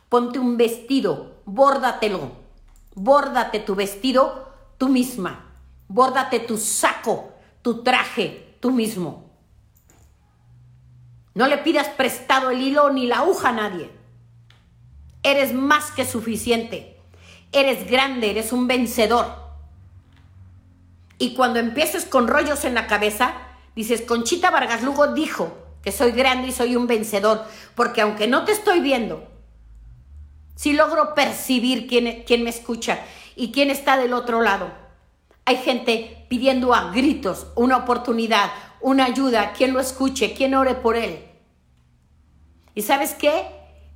Ponte 0.08 0.38
un 0.38 0.56
vestido, 0.56 1.33
bórdatelo. 1.44 2.32
Bórdate 2.94 3.60
tu 3.60 3.74
vestido 3.74 4.52
tú 4.78 4.88
misma. 4.88 5.52
Bórdate 5.88 6.40
tu 6.40 6.56
saco, 6.58 7.32
tu 7.62 7.82
traje 7.82 8.56
tú 8.60 8.70
mismo. 8.70 9.30
No 11.34 11.46
le 11.48 11.58
pidas 11.58 11.88
prestado 11.88 12.50
el 12.50 12.62
hilo 12.62 12.90
ni 12.90 13.06
la 13.06 13.18
aguja 13.18 13.48
a 13.48 13.52
nadie. 13.52 13.90
Eres 15.22 15.52
más 15.52 15.90
que 15.90 16.04
suficiente. 16.04 17.00
Eres 17.50 17.90
grande, 17.90 18.30
eres 18.30 18.52
un 18.52 18.66
vencedor. 18.66 19.26
Y 21.18 21.34
cuando 21.34 21.58
empieces 21.58 22.04
con 22.04 22.28
rollos 22.28 22.64
en 22.64 22.74
la 22.74 22.86
cabeza, 22.86 23.34
dices, 23.74 24.02
Conchita 24.02 24.50
Vargas 24.50 24.82
Lugo 24.82 25.08
dijo 25.08 25.56
que 25.82 25.92
soy 25.92 26.12
grande 26.12 26.48
y 26.48 26.52
soy 26.52 26.76
un 26.76 26.86
vencedor, 26.86 27.44
porque 27.74 28.00
aunque 28.00 28.26
no 28.26 28.44
te 28.44 28.52
estoy 28.52 28.80
viendo, 28.80 29.28
si 30.54 30.72
logro 30.72 31.14
percibir 31.14 31.86
quién, 31.86 32.24
quién 32.26 32.42
me 32.42 32.50
escucha 32.50 33.00
y 33.36 33.52
quién 33.52 33.70
está 33.70 33.96
del 33.96 34.12
otro 34.12 34.40
lado. 34.42 34.70
Hay 35.44 35.56
gente 35.56 36.26
pidiendo 36.28 36.74
a 36.74 36.90
gritos 36.90 37.48
una 37.54 37.76
oportunidad, 37.76 38.50
una 38.80 39.06
ayuda, 39.06 39.52
quien 39.52 39.72
lo 39.72 39.80
escuche, 39.80 40.34
quien 40.34 40.54
ore 40.54 40.74
por 40.74 40.96
él. 40.96 41.24
¿Y 42.74 42.82
sabes 42.82 43.14
qué? 43.14 43.46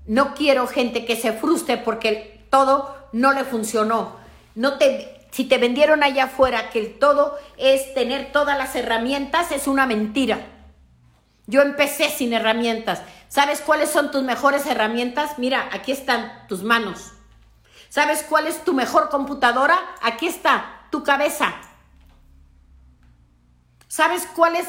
No 0.07 0.35
quiero 0.35 0.67
gente 0.67 1.05
que 1.05 1.17
se 1.17 1.33
frustre 1.33 1.77
porque 1.77 2.47
todo 2.51 2.95
no 3.13 3.33
le 3.33 3.45
funcionó. 3.45 4.17
No 4.55 4.79
te, 4.79 5.27
si 5.31 5.45
te 5.45 5.59
vendieron 5.59 6.03
allá 6.03 6.25
afuera 6.25 6.71
que 6.71 6.81
el 6.81 6.99
todo 6.99 7.37
es 7.57 7.95
tener 7.95 8.33
todas 8.33 8.57
las 8.57 8.75
herramientas, 8.77 9.53
es 9.53 9.67
una 9.67 9.87
mentira. 9.87 10.47
Yo 11.47 11.63
empecé 11.63 12.11
sin 12.11 12.33
herramientas. 12.33 13.03
¿Sabes 13.29 13.61
cuáles 13.61 13.91
son 13.91 14.11
tus 14.11 14.23
mejores 14.23 14.65
herramientas? 14.67 15.39
Mira, 15.39 15.69
aquí 15.73 15.93
están 15.93 16.47
tus 16.49 16.63
manos. 16.63 17.13
¿Sabes 17.91 18.23
cuál 18.23 18.47
es 18.47 18.65
tu 18.65 18.73
mejor 18.73 19.11
computadora? 19.11 19.79
Aquí 20.03 20.27
está, 20.27 20.87
tu 20.91 21.03
cabeza. 21.03 21.55
¿Sabes 23.87 24.27
cuál 24.35 24.57
es 24.57 24.69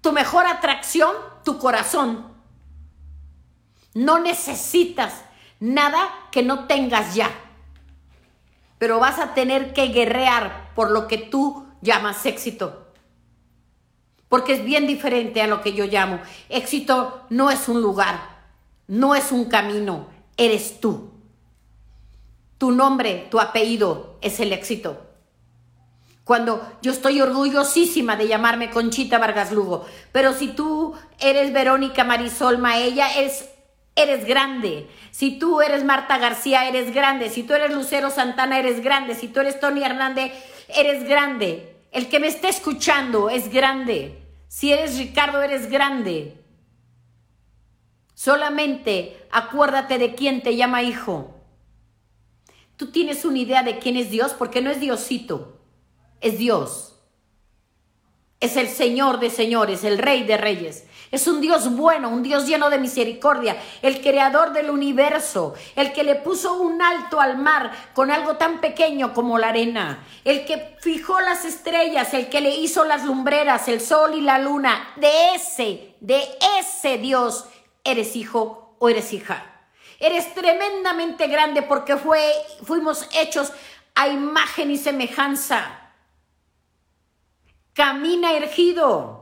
tu 0.00 0.12
mejor 0.12 0.46
atracción? 0.46 1.14
Tu 1.44 1.58
corazón. 1.58 2.32
No 3.94 4.18
necesitas 4.18 5.24
nada 5.58 6.08
que 6.30 6.42
no 6.42 6.66
tengas 6.66 7.14
ya. 7.14 7.30
Pero 8.78 9.00
vas 9.00 9.18
a 9.18 9.34
tener 9.34 9.72
que 9.72 9.88
guerrear 9.88 10.72
por 10.74 10.90
lo 10.90 11.08
que 11.08 11.18
tú 11.18 11.66
llamas 11.80 12.24
éxito 12.26 12.85
porque 14.28 14.54
es 14.54 14.64
bien 14.64 14.86
diferente 14.86 15.40
a 15.42 15.46
lo 15.46 15.62
que 15.62 15.72
yo 15.72 15.84
llamo. 15.84 16.20
Éxito 16.48 17.22
no 17.30 17.50
es 17.50 17.68
un 17.68 17.80
lugar, 17.80 18.20
no 18.86 19.14
es 19.14 19.32
un 19.32 19.46
camino, 19.46 20.08
eres 20.36 20.80
tú. 20.80 21.10
Tu 22.58 22.70
nombre, 22.70 23.26
tu 23.30 23.38
apellido 23.38 24.18
es 24.20 24.40
el 24.40 24.52
éxito. 24.52 25.02
Cuando 26.24 26.66
yo 26.82 26.90
estoy 26.90 27.20
orgullosísima 27.20 28.16
de 28.16 28.26
llamarme 28.26 28.70
Conchita 28.70 29.18
Vargas 29.18 29.52
Lugo, 29.52 29.86
pero 30.10 30.32
si 30.32 30.48
tú 30.48 30.94
eres 31.20 31.52
Verónica 31.52 32.02
Marisol 32.02 32.58
Maella, 32.58 33.20
es, 33.20 33.48
eres 33.94 34.24
grande. 34.24 34.88
Si 35.12 35.38
tú 35.38 35.60
eres 35.60 35.84
Marta 35.84 36.18
García, 36.18 36.66
eres 36.66 36.92
grande. 36.92 37.30
Si 37.30 37.44
tú 37.44 37.54
eres 37.54 37.72
Lucero 37.72 38.10
Santana, 38.10 38.58
eres 38.58 38.82
grande. 38.82 39.14
Si 39.14 39.28
tú 39.28 39.38
eres 39.38 39.60
Tony 39.60 39.84
Hernández, 39.84 40.32
eres 40.68 41.04
grande. 41.08 41.75
El 41.90 42.08
que 42.08 42.20
me 42.20 42.26
esté 42.26 42.48
escuchando 42.48 43.30
es 43.30 43.50
grande. 43.50 44.22
Si 44.48 44.72
eres 44.72 44.98
Ricardo, 44.98 45.42
eres 45.42 45.70
grande. 45.70 46.42
Solamente 48.14 49.26
acuérdate 49.30 49.98
de 49.98 50.14
quién 50.14 50.42
te 50.42 50.56
llama 50.56 50.82
hijo. 50.82 51.34
Tú 52.76 52.90
tienes 52.90 53.24
una 53.24 53.38
idea 53.38 53.62
de 53.62 53.78
quién 53.78 53.96
es 53.96 54.10
Dios 54.10 54.32
porque 54.32 54.60
no 54.60 54.70
es 54.70 54.80
Diosito, 54.80 55.58
es 56.20 56.38
Dios. 56.38 56.94
Es 58.40 58.56
el 58.56 58.68
Señor 58.68 59.18
de 59.18 59.30
señores, 59.30 59.84
el 59.84 59.98
Rey 59.98 60.24
de 60.24 60.36
reyes. 60.36 60.86
Es 61.10 61.26
un 61.26 61.40
Dios 61.40 61.74
bueno, 61.76 62.08
un 62.08 62.22
Dios 62.22 62.46
lleno 62.46 62.68
de 62.68 62.78
misericordia, 62.78 63.56
el 63.82 64.00
creador 64.00 64.52
del 64.52 64.70
universo, 64.70 65.54
el 65.76 65.92
que 65.92 66.02
le 66.02 66.16
puso 66.16 66.54
un 66.54 66.82
alto 66.82 67.20
al 67.20 67.38
mar 67.38 67.70
con 67.94 68.10
algo 68.10 68.36
tan 68.36 68.60
pequeño 68.60 69.14
como 69.14 69.38
la 69.38 69.48
arena, 69.48 70.04
el 70.24 70.44
que 70.44 70.76
fijó 70.80 71.20
las 71.20 71.44
estrellas, 71.44 72.12
el 72.14 72.28
que 72.28 72.40
le 72.40 72.56
hizo 72.56 72.84
las 72.84 73.04
lumbreras, 73.04 73.68
el 73.68 73.80
sol 73.80 74.14
y 74.14 74.20
la 74.20 74.38
luna. 74.38 74.94
De 74.96 75.34
ese, 75.34 75.94
de 76.00 76.22
ese 76.58 76.98
Dios 76.98 77.46
eres 77.84 78.16
hijo 78.16 78.76
o 78.78 78.88
eres 78.88 79.12
hija. 79.12 79.52
Eres 79.98 80.34
tremendamente 80.34 81.26
grande 81.26 81.62
porque 81.62 81.96
fue, 81.96 82.20
fuimos 82.64 83.08
hechos 83.14 83.52
a 83.94 84.08
imagen 84.08 84.70
y 84.70 84.76
semejanza. 84.76 85.92
Camina 87.72 88.32
ergido. 88.32 89.15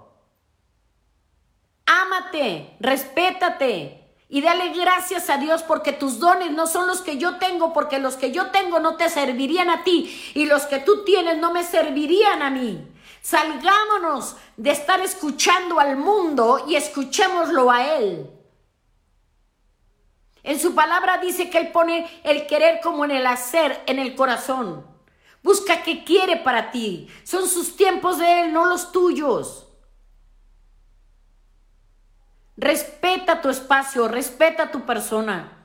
Ámate, 1.87 2.77
respétate 2.81 4.05
y 4.29 4.41
dale 4.41 4.71
gracias 4.71 5.29
a 5.31 5.37
Dios 5.37 5.63
porque 5.63 5.93
tus 5.93 6.19
dones 6.19 6.51
no 6.51 6.67
son 6.67 6.87
los 6.87 7.03
que 7.03 7.19
yo 7.19 7.37
tengo, 7.37 7.73
porque 7.73 7.99
los 7.99 8.17
que 8.17 8.33
yo 8.33 8.51
tengo 8.51 8.81
no 8.81 8.97
te 8.97 9.09
servirían 9.09 9.71
a 9.71 9.85
ti 9.85 10.33
y 10.35 10.47
los 10.47 10.65
que 10.65 10.79
tú 10.79 11.05
tienes 11.05 11.39
no 11.39 11.53
me 11.53 11.63
servirían 11.63 12.43
a 12.43 12.51
mí. 12.51 12.89
Salgámonos 13.23 14.37
de 14.57 14.71
estar 14.71 15.01
escuchando 15.01 15.79
al 15.79 15.97
mundo 15.97 16.65
y 16.69 16.77
escuchémoslo 16.77 17.71
a 17.71 17.97
Él. 17.97 18.31
En 20.43 20.61
su 20.61 20.75
palabra 20.75 21.19
dice 21.19 21.49
que 21.49 21.59
Él 21.59 21.73
pone 21.73 22.07
el 22.23 22.47
querer 22.47 22.81
como 22.83 23.05
en 23.05 23.11
el 23.11 23.27
hacer 23.27 23.83
en 23.87 23.99
el 23.99 24.15
corazón. 24.15 24.87
Busca 25.43 25.83
qué 25.83 26.05
quiere 26.05 26.37
para 26.37 26.71
ti. 26.71 27.09
Son 27.25 27.49
sus 27.49 27.77
tiempos 27.77 28.19
de 28.19 28.43
Él, 28.43 28.53
no 28.53 28.67
los 28.67 28.93
tuyos. 28.93 29.64
Respeta 32.57 33.41
tu 33.41 33.49
espacio, 33.49 34.07
respeta 34.09 34.71
tu 34.71 34.83
persona. 34.83 35.65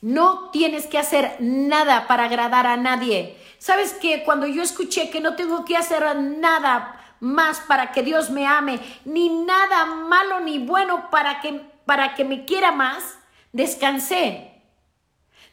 No 0.00 0.50
tienes 0.50 0.86
que 0.86 0.98
hacer 0.98 1.36
nada 1.38 2.06
para 2.06 2.24
agradar 2.24 2.66
a 2.66 2.76
nadie. 2.76 3.38
¿Sabes 3.58 3.94
qué? 3.94 4.22
Cuando 4.24 4.46
yo 4.46 4.62
escuché 4.62 5.10
que 5.10 5.20
no 5.20 5.36
tengo 5.36 5.64
que 5.64 5.76
hacer 5.76 6.04
nada 6.16 7.00
más 7.20 7.60
para 7.60 7.92
que 7.92 8.02
Dios 8.02 8.30
me 8.30 8.46
ame, 8.46 8.80
ni 9.04 9.28
nada 9.30 9.86
malo 9.86 10.40
ni 10.40 10.58
bueno 10.58 11.08
para 11.10 11.40
que, 11.40 11.60
para 11.86 12.14
que 12.14 12.24
me 12.24 12.44
quiera 12.44 12.72
más, 12.72 13.18
descansé. 13.52 14.62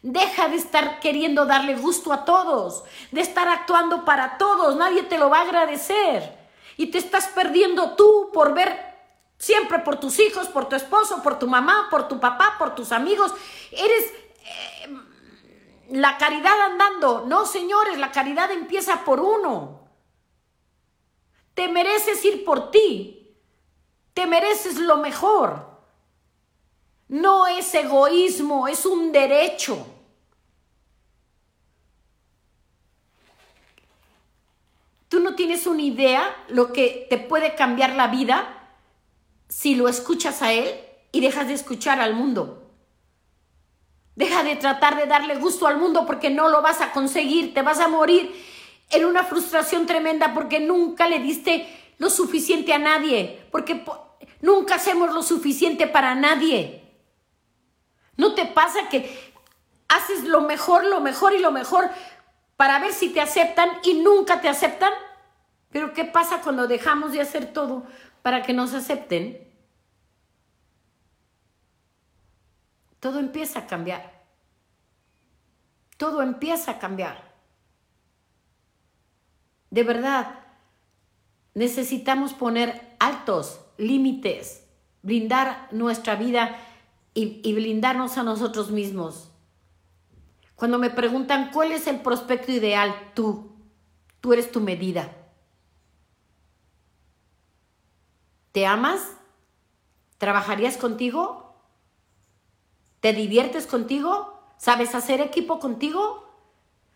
Deja 0.02 0.50
de 0.50 0.58
estar 0.58 1.00
queriendo 1.00 1.46
darle 1.46 1.76
gusto 1.76 2.12
a 2.12 2.26
todos, 2.26 2.84
de 3.12 3.22
estar 3.22 3.48
actuando 3.48 4.04
para 4.04 4.38
todos, 4.38 4.76
nadie 4.76 5.04
te 5.04 5.20
lo 5.20 5.30
va 5.30 5.39
a 5.39 5.44
agradecer. 5.44 6.39
Y 6.76 6.88
te 6.88 6.98
estás 6.98 7.28
perdiendo 7.28 7.91
tú 7.91 8.32
por 8.34 8.56
ver 8.56 8.90
Siempre 9.41 9.80
por 9.80 9.99
tus 9.99 10.19
hijos, 10.19 10.49
por 10.49 10.69
tu 10.69 10.75
esposo, 10.75 11.23
por 11.23 11.39
tu 11.39 11.47
mamá, 11.47 11.88
por 11.89 12.08
tu 12.08 12.19
papá, 12.19 12.58
por 12.60 12.75
tus 12.75 12.91
amigos. 12.91 13.34
Eres 13.71 14.13
eh, 14.45 14.97
la 15.89 16.15
caridad 16.19 16.62
andando. 16.62 17.25
No, 17.25 17.47
señores, 17.47 17.97
la 17.97 18.12
caridad 18.12 18.51
empieza 18.51 19.04
por 19.04 19.19
uno. 19.19 19.89
Te 21.56 21.67
mereces 21.69 22.23
ir 22.23 22.45
por 22.45 22.69
ti. 22.69 23.36
Te 24.13 24.27
mereces 24.27 24.77
lo 24.77 24.97
mejor. 24.97 25.65
No 27.08 27.47
es 27.47 27.73
egoísmo, 27.73 28.67
es 28.67 28.86
un 28.86 29.12
derecho. 29.12 29.84
Tú 35.10 35.19
no 35.19 35.34
tienes 35.34 35.65
una 35.65 35.82
idea 35.82 36.45
lo 36.49 36.71
que 36.71 37.08
te 37.10 37.17
puede 37.17 37.56
cambiar 37.56 37.95
la 37.95 38.06
vida 38.06 38.60
si 39.51 39.75
lo 39.75 39.89
escuchas 39.89 40.41
a 40.41 40.53
Él 40.53 40.73
y 41.11 41.19
dejas 41.19 41.49
de 41.49 41.53
escuchar 41.53 41.99
al 41.99 42.13
mundo. 42.13 42.71
Deja 44.15 44.43
de 44.43 44.55
tratar 44.55 44.95
de 44.95 45.07
darle 45.07 45.35
gusto 45.35 45.67
al 45.67 45.77
mundo 45.77 46.05
porque 46.05 46.29
no 46.29 46.47
lo 46.47 46.61
vas 46.61 46.79
a 46.79 46.93
conseguir, 46.93 47.53
te 47.53 47.61
vas 47.61 47.81
a 47.81 47.89
morir 47.89 48.33
en 48.91 49.03
una 49.03 49.25
frustración 49.25 49.85
tremenda 49.85 50.33
porque 50.33 50.61
nunca 50.61 51.07
le 51.09 51.19
diste 51.19 51.67
lo 51.97 52.09
suficiente 52.09 52.73
a 52.73 52.79
nadie, 52.79 53.45
porque 53.51 53.83
nunca 54.39 54.75
hacemos 54.75 55.13
lo 55.13 55.21
suficiente 55.21 55.85
para 55.85 56.15
nadie. 56.15 56.81
¿No 58.15 58.33
te 58.33 58.45
pasa 58.45 58.87
que 58.87 59.33
haces 59.89 60.23
lo 60.23 60.41
mejor, 60.41 60.85
lo 60.85 61.01
mejor 61.01 61.33
y 61.33 61.39
lo 61.39 61.51
mejor 61.51 61.89
para 62.55 62.79
ver 62.79 62.93
si 62.93 63.09
te 63.09 63.19
aceptan 63.19 63.69
y 63.83 63.95
nunca 63.95 64.39
te 64.39 64.47
aceptan? 64.47 64.93
Pero 65.71 65.93
¿qué 65.93 66.05
pasa 66.05 66.39
cuando 66.41 66.67
dejamos 66.67 67.11
de 67.11 67.19
hacer 67.19 67.51
todo 67.51 67.85
para 68.21 68.43
que 68.43 68.53
nos 68.53 68.73
acepten, 68.73 69.47
todo 72.99 73.19
empieza 73.19 73.60
a 73.60 73.67
cambiar. 73.67 74.21
Todo 75.97 76.21
empieza 76.21 76.71
a 76.71 76.79
cambiar. 76.79 77.34
De 79.69 79.84
verdad, 79.84 80.39
necesitamos 81.53 82.34
poner 82.34 82.95
altos 82.99 83.62
límites. 83.77 84.67
blindar 85.03 85.67
nuestra 85.71 86.15
vida 86.15 86.55
y, 87.15 87.41
y 87.43 87.53
blindarnos 87.53 88.19
a 88.19 88.23
nosotros 88.23 88.69
mismos. 88.69 89.31
Cuando 90.55 90.77
me 90.77 90.91
preguntan 90.91 91.49
cuál 91.51 91.71
es 91.71 91.88
el 91.88 92.01
prospecto 92.01 92.51
ideal, 92.51 92.93
tú, 93.15 93.51
tú 94.19 94.34
eres 94.34 94.51
tu 94.51 94.60
medida. 94.60 95.20
¿Te 98.51 98.65
amas? 98.65 99.01
¿Trabajarías 100.17 100.77
contigo? 100.77 101.55
¿Te 102.99 103.13
diviertes 103.13 103.65
contigo? 103.65 104.39
¿Sabes 104.57 104.93
hacer 104.93 105.21
equipo 105.21 105.59
contigo? 105.59 106.29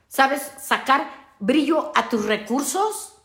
¿Sabes 0.07 0.41
sacar 0.59 1.09
brillo 1.39 1.91
a 1.95 2.09
tus 2.09 2.25
recursos? 2.25 3.15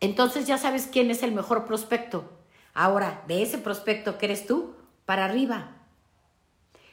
Entonces 0.00 0.46
ya 0.46 0.58
sabes 0.58 0.88
quién 0.90 1.10
es 1.10 1.22
el 1.22 1.32
mejor 1.32 1.64
prospecto. 1.64 2.30
Ahora, 2.74 3.22
de 3.26 3.42
ese 3.42 3.58
prospecto 3.58 4.18
que 4.18 4.26
eres 4.26 4.46
tú, 4.46 4.74
para 5.06 5.24
arriba. 5.24 5.72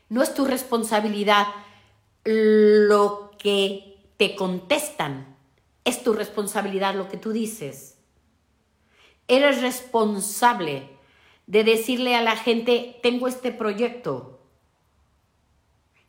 No 0.10 0.22
es 0.22 0.34
tu 0.34 0.46
responsabilidad 0.46 1.48
lo 2.24 3.32
que 3.38 4.14
te 4.18 4.36
contestan, 4.36 5.31
es 5.86 6.04
tu 6.04 6.14
responsabilidad 6.14 6.96
lo 6.96 7.10
que 7.10 7.18
tú 7.18 7.32
dices. 7.32 7.98
Eres 9.28 9.62
responsable 9.62 10.90
de 11.48 11.64
decirle 11.64 12.16
a 12.16 12.22
la 12.22 12.36
gente, 12.36 13.00
tengo 13.02 13.28
este 13.28 13.52
proyecto, 13.52 14.42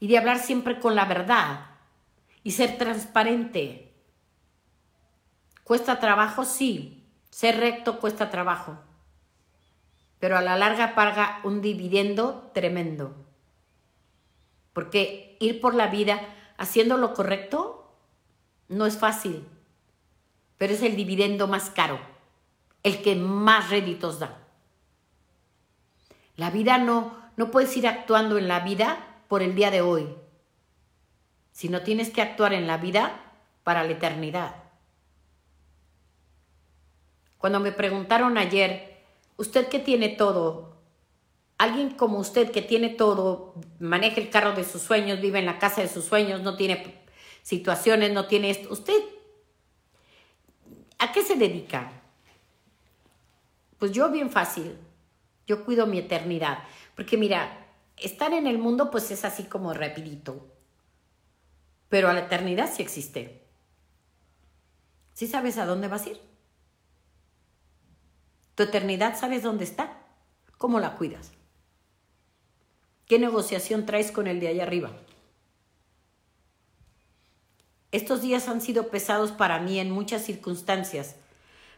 y 0.03 0.09
de 0.09 0.19
hablar 0.19 0.41
siempre 0.41 0.81
con 0.81 0.97
la 0.97 1.05
verdad 1.05 1.77
y 2.43 2.51
ser 2.51 2.77
transparente. 2.77 3.95
¿Cuesta 5.63 6.01
trabajo? 6.01 6.45
Sí. 6.45 7.07
Ser 7.31 7.61
recto 7.61 8.01
cuesta 8.01 8.29
trabajo. 8.29 8.81
Pero 10.19 10.37
a 10.37 10.43
la 10.43 10.57
larga 10.57 10.97
paga 10.97 11.39
un 11.45 11.63
dividendo 11.63 12.51
tremendo. 12.53 13.15
Porque 14.73 15.37
ir 15.39 15.61
por 15.61 15.77
la 15.77 15.87
vida 15.87 16.21
haciendo 16.59 16.97
lo 16.97 17.15
correcto 17.15 17.97
no 18.67 18.87
es 18.87 18.99
fácil, 18.99 19.47
pero 20.63 20.75
es 20.75 20.83
el 20.83 20.95
dividendo 20.95 21.49
más 21.49 21.71
caro, 21.71 21.99
el 22.85 23.03
que 23.03 23.17
más 23.17 23.71
réditos 23.71 24.21
da. 24.21 24.47
La 26.37 26.51
vida 26.51 26.79
no, 26.79 27.19
no 27.37 27.51
puedes 27.51 27.77
ir 27.77 27.89
actuando 27.89 28.39
en 28.39 28.47
la 28.47 28.61
vida 28.61 29.25
por 29.27 29.43
el 29.43 29.57
día 29.57 29.73
de 29.73 29.81
hoy, 29.81 30.15
sino 31.51 31.83
tienes 31.83 32.11
que 32.11 32.23
actuar 32.23 32.53
en 32.53 32.69
la 32.69 32.77
vida 32.77 33.35
para 33.65 33.83
la 33.83 33.91
eternidad. 33.91 34.55
Cuando 37.39 37.59
me 37.59 37.73
preguntaron 37.73 38.39
ayer, 38.39 39.03
¿usted 39.39 39.67
qué 39.67 39.81
tiene 39.81 40.11
todo? 40.11 40.77
alguien 41.59 41.91
como 41.91 42.21
usted 42.21 42.53
que 42.53 42.63
tiene 42.63 42.89
todo, 42.89 43.55
maneja 43.81 44.21
el 44.21 44.31
carro 44.31 44.53
de 44.53 44.63
sus 44.63 44.83
sueños, 44.83 45.21
vive 45.21 45.41
en 45.41 45.47
la 45.47 45.59
casa 45.59 45.81
de 45.81 45.89
sus 45.89 46.05
sueños, 46.05 46.41
no 46.43 46.57
tiene 46.57 47.03
situaciones, 47.43 48.13
no 48.13 48.27
tiene 48.27 48.51
esto, 48.51 48.73
usted, 48.73 49.03
¿a 51.03 51.11
qué 51.11 51.23
se 51.23 51.35
dedica? 51.35 51.91
Pues 53.79 53.91
yo 53.91 54.09
bien 54.09 54.31
fácil, 54.31 54.79
yo 55.49 55.65
cuido 55.65 55.89
mi 55.89 55.99
eternidad, 55.99 56.63
porque 56.95 57.17
mira, 57.17 57.67
estar 57.97 58.33
en 58.33 58.47
el 58.47 58.59
mundo 58.59 58.93
pues 58.93 59.11
es 59.11 59.25
así 59.25 59.43
como 59.45 59.75
rapidito, 59.75 60.47
pero 61.89 62.09
a 62.09 62.13
la 62.13 62.21
eternidad 62.21 62.73
sí 62.73 62.83
existe. 62.83 63.43
¿Sí 65.13 65.27
sabes 65.27 65.59
a 65.59 65.67
dónde 65.67 65.89
vas 65.89 66.07
a 66.07 66.11
ir? 66.11 66.21
Tu 68.55 68.63
eternidad 68.63 69.19
sabes 69.19 69.43
dónde 69.43 69.65
está, 69.65 69.99
cómo 70.57 70.79
la 70.79 70.95
cuidas. 70.95 71.33
¿Qué 73.07 73.19
negociación 73.19 73.87
traes 73.87 74.13
con 74.13 74.29
el 74.29 74.39
de 74.39 74.49
allá 74.49 74.63
arriba? 74.63 74.93
Estos 77.93 78.23
días 78.23 78.49
han 78.49 78.63
sido 78.63 78.89
pesados 78.89 79.33
para 79.33 79.59
mí 79.59 79.79
en 79.79 79.91
muchas 79.91 80.25
circunstancias, 80.25 81.17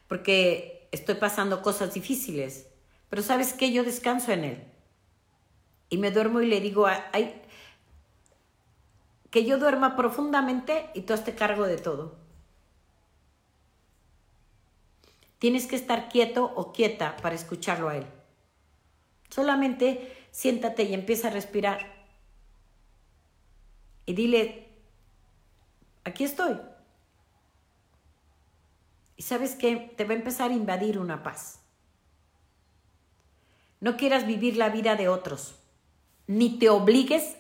porque 0.09 0.89
estoy 0.93 1.17
pasando 1.17 1.61
cosas 1.61 1.93
difíciles, 1.93 2.69
pero 3.11 3.21
sabes 3.23 3.53
qué, 3.53 3.73
yo 3.73 3.83
descanso 3.83 4.31
en 4.31 4.45
él. 4.45 4.65
Y 5.91 5.99
me 5.99 6.13
duermo 6.13 6.41
y 6.41 6.47
le 6.47 6.61
digo, 6.61 6.87
ay, 6.87 7.43
que 9.31 9.45
yo 9.45 9.59
duerma 9.59 9.97
profundamente 9.97 10.89
y 10.95 11.03
tú 11.03 11.13
hazte 11.13 11.35
cargo 11.35 11.67
de 11.67 11.79
todo. 11.79 12.17
Tienes 15.41 15.67
que 15.67 15.77
estar 15.77 16.09
quieto 16.09 16.45
o 16.55 16.73
quieta 16.73 17.17
para 17.17 17.35
escucharlo 17.35 17.89
a 17.89 17.97
él. 17.97 18.07
Solamente 19.31 20.17
siéntate 20.31 20.85
y 20.85 20.95
empieza 20.95 21.29
a 21.29 21.33
respirar. 21.33 21.93
Y 24.07 24.15
dile, 24.15 24.64
aquí 26.05 26.25
estoy. 26.25 26.61
Y 29.17 29.23
sabes 29.23 29.55
que 29.55 29.77
te 29.97 30.05
va 30.05 30.13
a 30.13 30.17
empezar 30.17 30.51
a 30.51 30.55
invadir 30.55 30.99
una 30.99 31.23
paz. 31.23 31.61
No 33.81 33.97
quieras 33.97 34.27
vivir 34.27 34.57
la 34.57 34.71
vida 34.71 34.97
de 34.97 35.09
otros, 35.09 35.57
ni 36.27 36.59
te 36.59 36.71
obligues 36.71 37.37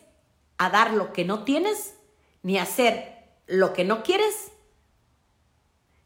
a 0.58 0.70
dar 0.70 0.92
lo 0.92 1.12
que 1.12 1.24
no 1.24 1.44
tienes, 1.44 1.94
ni 2.42 2.58
a 2.58 2.62
hacer 2.62 3.24
lo 3.46 3.72
que 3.72 3.84
no 3.84 4.02
quieres, 4.02 4.52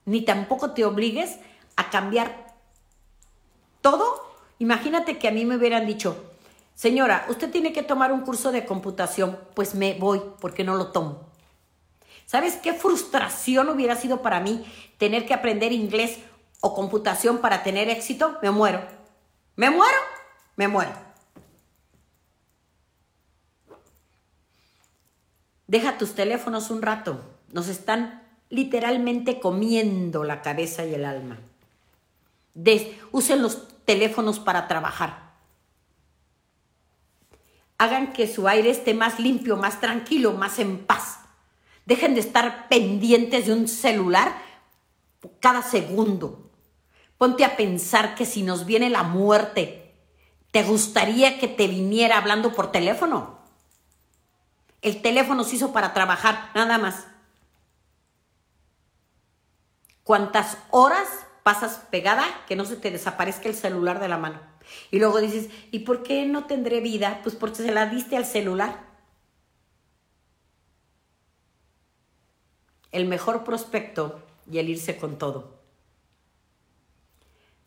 ni 0.04 0.22
tampoco 0.22 0.72
te 0.72 0.84
obligues 0.84 1.38
a 1.76 1.90
cambiar 1.90 2.54
todo. 3.80 4.24
Imagínate 4.58 5.18
que 5.18 5.28
a 5.28 5.32
mí 5.32 5.44
me 5.44 5.56
hubieran 5.56 5.86
dicho, 5.86 6.28
Señora, 6.78 7.26
usted 7.28 7.50
tiene 7.50 7.72
que 7.72 7.82
tomar 7.82 8.12
un 8.12 8.20
curso 8.20 8.52
de 8.52 8.64
computación. 8.64 9.36
Pues 9.54 9.74
me 9.74 9.94
voy 9.94 10.22
porque 10.38 10.62
no 10.62 10.76
lo 10.76 10.92
tomo. 10.92 11.26
¿Sabes 12.28 12.56
qué 12.56 12.74
frustración 12.74 13.70
hubiera 13.70 13.96
sido 13.96 14.20
para 14.20 14.38
mí 14.38 14.70
tener 14.98 15.24
que 15.24 15.32
aprender 15.32 15.72
inglés 15.72 16.18
o 16.60 16.74
computación 16.74 17.38
para 17.38 17.62
tener 17.62 17.88
éxito? 17.88 18.36
Me 18.42 18.50
muero. 18.50 18.86
¿Me 19.56 19.70
muero? 19.70 19.96
Me 20.54 20.68
muero. 20.68 20.92
Deja 25.66 25.96
tus 25.96 26.14
teléfonos 26.14 26.68
un 26.68 26.82
rato. 26.82 27.18
Nos 27.50 27.68
están 27.68 28.22
literalmente 28.50 29.40
comiendo 29.40 30.22
la 30.22 30.42
cabeza 30.42 30.84
y 30.84 30.92
el 30.92 31.06
alma. 31.06 31.38
usen 33.10 33.40
los 33.40 33.68
teléfonos 33.86 34.38
para 34.38 34.68
trabajar 34.68 35.28
hagan 37.78 38.12
que 38.12 38.26
su 38.26 38.48
aire 38.48 38.70
esté 38.70 38.92
más 38.92 39.20
limpio, 39.20 39.56
más 39.56 39.80
tranquilo, 39.80 40.32
más 40.32 40.58
en 40.58 40.84
paz. 40.84 41.17
Dejen 41.88 42.12
de 42.12 42.20
estar 42.20 42.68
pendientes 42.68 43.46
de 43.46 43.54
un 43.54 43.66
celular 43.66 44.36
cada 45.40 45.62
segundo. 45.62 46.50
Ponte 47.16 47.46
a 47.46 47.56
pensar 47.56 48.14
que 48.14 48.26
si 48.26 48.42
nos 48.42 48.66
viene 48.66 48.90
la 48.90 49.04
muerte, 49.04 49.94
¿te 50.50 50.64
gustaría 50.64 51.38
que 51.38 51.48
te 51.48 51.66
viniera 51.66 52.18
hablando 52.18 52.52
por 52.52 52.72
teléfono? 52.72 53.38
El 54.82 55.00
teléfono 55.00 55.44
se 55.44 55.56
hizo 55.56 55.72
para 55.72 55.94
trabajar, 55.94 56.50
nada 56.54 56.76
más. 56.76 57.06
¿Cuántas 60.04 60.58
horas 60.68 61.08
pasas 61.42 61.86
pegada 61.90 62.26
que 62.46 62.54
no 62.54 62.66
se 62.66 62.76
te 62.76 62.90
desaparezca 62.90 63.48
el 63.48 63.54
celular 63.54 63.98
de 63.98 64.08
la 64.08 64.18
mano? 64.18 64.42
Y 64.90 64.98
luego 64.98 65.22
dices, 65.22 65.48
¿y 65.70 65.78
por 65.78 66.02
qué 66.02 66.26
no 66.26 66.44
tendré 66.44 66.80
vida? 66.80 67.20
Pues 67.22 67.34
porque 67.34 67.56
se 67.56 67.72
la 67.72 67.86
diste 67.86 68.18
al 68.18 68.26
celular. 68.26 68.87
El 72.90 73.06
mejor 73.06 73.44
prospecto 73.44 74.22
y 74.50 74.58
el 74.58 74.68
irse 74.68 74.96
con 74.96 75.18
todo. 75.18 75.58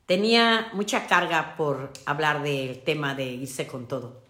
Tenía 0.05 0.69
mucha 0.73 1.07
carga 1.07 1.55
por 1.55 1.91
hablar 2.05 2.43
del 2.43 2.81
tema 2.83 3.15
de 3.15 3.25
irse 3.25 3.67
con 3.67 3.87
todo. 3.87 4.21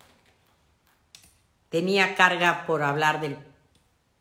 Tenía 1.69 2.15
carga 2.15 2.65
por 2.67 2.83
hablar 2.83 3.21
del 3.21 3.37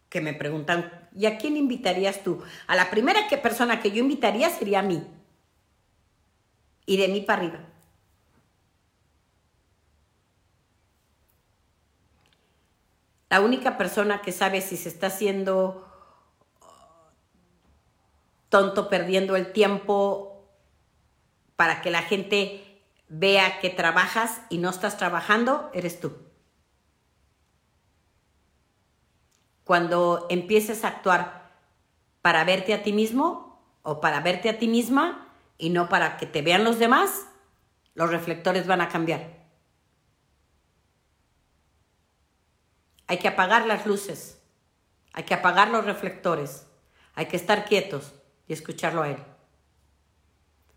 que 0.09 0.21
me 0.21 0.33
preguntan, 0.33 1.09
¿y 1.17 1.27
a 1.27 1.39
quién 1.39 1.57
invitarías 1.57 2.23
tú? 2.23 2.43
A 2.67 2.77
la 2.77 2.91
primera 2.91 3.29
que 3.29 3.39
persona 3.39 3.81
que 3.81 3.91
yo 3.91 3.99
invitaría 3.99 4.51
sería 4.51 4.81
a 4.81 4.83
mí. 4.83 5.07
Y 6.87 6.97
de 6.97 7.09
mí 7.09 7.21
para 7.21 7.43
arriba. 7.43 7.61
La 13.29 13.41
única 13.41 13.79
persona 13.79 14.23
que 14.23 14.33
sabe 14.33 14.61
si 14.61 14.77
se 14.77 14.89
está 14.89 15.09
haciendo 15.09 15.90
tonto 18.51 18.91
perdiendo 18.91 19.37
el 19.37 19.53
tiempo 19.53 20.47
para 21.57 21.81
que 21.81 21.91
la 21.91 22.03
gente 22.03 22.83
vea 23.09 23.61
que 23.61 23.71
trabajas 23.71 24.43
y 24.51 24.59
no 24.59 24.69
estás 24.69 24.99
trabajando, 24.99 25.71
eres 25.73 26.01
tú. 26.01 26.13
Cuando 29.65 30.27
empieces 30.29 30.85
a 30.85 30.89
actuar 30.89 31.53
para 32.23 32.45
verte 32.45 32.75
a 32.75 32.83
ti 32.83 32.93
mismo 32.93 33.63
o 33.83 34.01
para 34.01 34.21
verte 34.21 34.51
a 34.51 34.59
ti 34.59 34.69
misma, 34.69 35.29
y 35.57 35.69
no 35.69 35.89
para 35.89 36.17
que 36.17 36.27
te 36.27 36.43
vean 36.43 36.65
los 36.65 36.79
demás, 36.79 37.27
los 37.95 38.11
reflectores 38.11 38.67
van 38.67 38.81
a 38.81 38.89
cambiar. 38.89 39.39
Hay 43.07 43.19
que 43.19 43.29
apagar 43.29 43.67
las 43.67 43.87
luces, 43.87 44.41
hay 45.13 45.25
que 45.25 45.35
apagar 45.35 45.69
los 45.69 45.85
reflectores, 45.85 46.67
hay 47.15 47.27
que 47.27 47.37
estar 47.37 47.67
quietos 47.67 48.20
y 48.51 48.53
escucharlo 48.53 49.03
a 49.03 49.11
Él. 49.11 49.17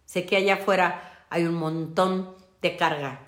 Sé 0.06 0.28
que 0.28 0.38
allá 0.38 0.54
afuera 0.54 1.26
hay 1.32 1.46
un 1.46 1.56
montón 1.56 2.36
de 2.62 2.78
carga. 2.78 3.22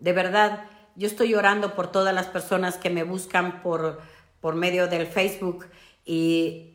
De 0.00 0.12
verdad, 0.12 0.64
yo 0.96 1.06
estoy 1.06 1.36
orando 1.36 1.76
por 1.76 1.92
todas 1.92 2.12
las 2.12 2.26
personas 2.26 2.78
que 2.78 2.90
me 2.90 3.04
buscan 3.04 3.62
por, 3.62 4.00
por 4.40 4.56
medio 4.56 4.88
del 4.88 5.06
Facebook 5.06 5.66
y 6.04 6.74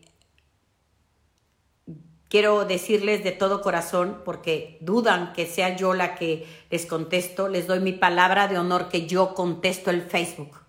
quiero 2.29 2.63
decirles 2.63 3.25
de 3.25 3.33
todo 3.33 3.61
corazón, 3.61 4.21
porque 4.23 4.77
dudan 4.79 5.33
que 5.33 5.45
sea 5.45 5.75
yo 5.75 5.93
la 5.93 6.15
que 6.15 6.47
les 6.69 6.85
contesto, 6.85 7.49
les 7.49 7.67
doy 7.67 7.81
mi 7.81 7.91
palabra 7.91 8.47
de 8.47 8.57
honor 8.57 8.87
que 8.87 9.05
yo 9.05 9.33
contesto 9.33 9.89
el 9.91 10.03
Facebook. 10.03 10.61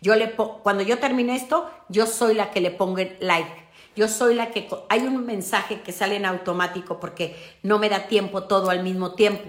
Yo 0.00 0.16
le 0.16 0.32
cuando 0.32 0.82
yo 0.82 0.98
termine 0.98 1.36
esto, 1.36 1.70
yo 1.88 2.06
soy 2.06 2.34
la 2.34 2.50
que 2.50 2.60
le 2.60 2.72
pongo 2.72 2.98
like. 3.20 3.69
Yo 3.96 4.08
soy 4.08 4.34
la 4.34 4.50
que 4.50 4.68
hay 4.88 5.00
un 5.00 5.26
mensaje 5.26 5.80
que 5.82 5.92
sale 5.92 6.16
en 6.16 6.26
automático 6.26 7.00
porque 7.00 7.36
no 7.62 7.78
me 7.78 7.88
da 7.88 8.06
tiempo 8.06 8.44
todo 8.44 8.70
al 8.70 8.82
mismo 8.82 9.14
tiempo. 9.14 9.48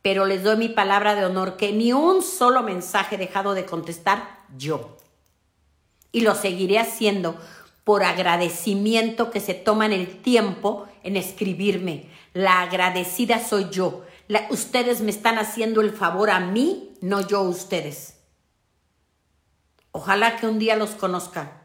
Pero 0.00 0.26
les 0.26 0.42
doy 0.42 0.56
mi 0.56 0.68
palabra 0.68 1.14
de 1.14 1.24
honor 1.24 1.56
que 1.56 1.72
ni 1.72 1.92
un 1.92 2.22
solo 2.22 2.62
mensaje 2.62 3.16
he 3.16 3.18
dejado 3.18 3.54
de 3.54 3.64
contestar 3.64 4.40
yo. 4.56 4.96
Y 6.12 6.20
lo 6.20 6.34
seguiré 6.34 6.78
haciendo 6.78 7.36
por 7.84 8.04
agradecimiento 8.04 9.30
que 9.30 9.40
se 9.40 9.54
toman 9.54 9.92
el 9.92 10.22
tiempo 10.22 10.86
en 11.02 11.16
escribirme. 11.16 12.06
La 12.32 12.62
agradecida 12.62 13.38
soy 13.44 13.68
yo. 13.70 14.04
ustedes 14.50 15.00
me 15.00 15.10
están 15.10 15.38
haciendo 15.38 15.80
el 15.80 15.92
favor 15.92 16.30
a 16.30 16.40
mí, 16.40 16.94
no 17.00 17.26
yo 17.26 17.38
a 17.38 17.48
ustedes. 17.48 18.18
Ojalá 19.90 20.36
que 20.36 20.46
un 20.46 20.58
día 20.58 20.76
los 20.76 20.90
conozca. 20.90 21.61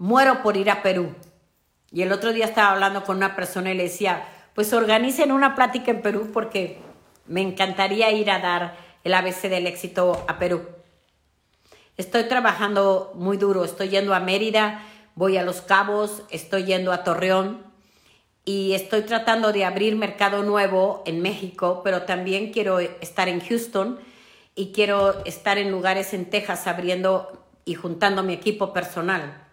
Muero 0.00 0.42
por 0.42 0.56
ir 0.56 0.70
a 0.70 0.80
Perú. 0.80 1.14
Y 1.92 2.00
el 2.00 2.10
otro 2.10 2.32
día 2.32 2.46
estaba 2.46 2.70
hablando 2.70 3.04
con 3.04 3.18
una 3.18 3.36
persona 3.36 3.70
y 3.70 3.74
le 3.74 3.82
decía, 3.82 4.26
pues 4.54 4.72
organicen 4.72 5.30
una 5.30 5.54
plática 5.54 5.90
en 5.90 6.00
Perú 6.00 6.30
porque 6.32 6.78
me 7.26 7.42
encantaría 7.42 8.10
ir 8.10 8.30
a 8.30 8.38
dar 8.38 8.78
el 9.04 9.12
ABC 9.12 9.50
del 9.50 9.66
éxito 9.66 10.24
a 10.26 10.38
Perú. 10.38 10.62
Estoy 11.98 12.24
trabajando 12.24 13.12
muy 13.14 13.36
duro, 13.36 13.62
estoy 13.62 13.90
yendo 13.90 14.14
a 14.14 14.20
Mérida, 14.20 14.80
voy 15.16 15.36
a 15.36 15.42
Los 15.42 15.60
Cabos, 15.60 16.22
estoy 16.30 16.64
yendo 16.64 16.92
a 16.92 17.04
Torreón 17.04 17.62
y 18.46 18.72
estoy 18.72 19.02
tratando 19.02 19.52
de 19.52 19.66
abrir 19.66 19.96
mercado 19.96 20.42
nuevo 20.42 21.02
en 21.04 21.20
México, 21.20 21.82
pero 21.84 22.04
también 22.04 22.54
quiero 22.54 22.78
estar 22.78 23.28
en 23.28 23.40
Houston 23.40 24.00
y 24.54 24.72
quiero 24.72 25.22
estar 25.26 25.58
en 25.58 25.70
lugares 25.70 26.14
en 26.14 26.30
Texas 26.30 26.66
abriendo 26.66 27.44
y 27.66 27.74
juntando 27.74 28.22
mi 28.22 28.32
equipo 28.32 28.72
personal. 28.72 29.49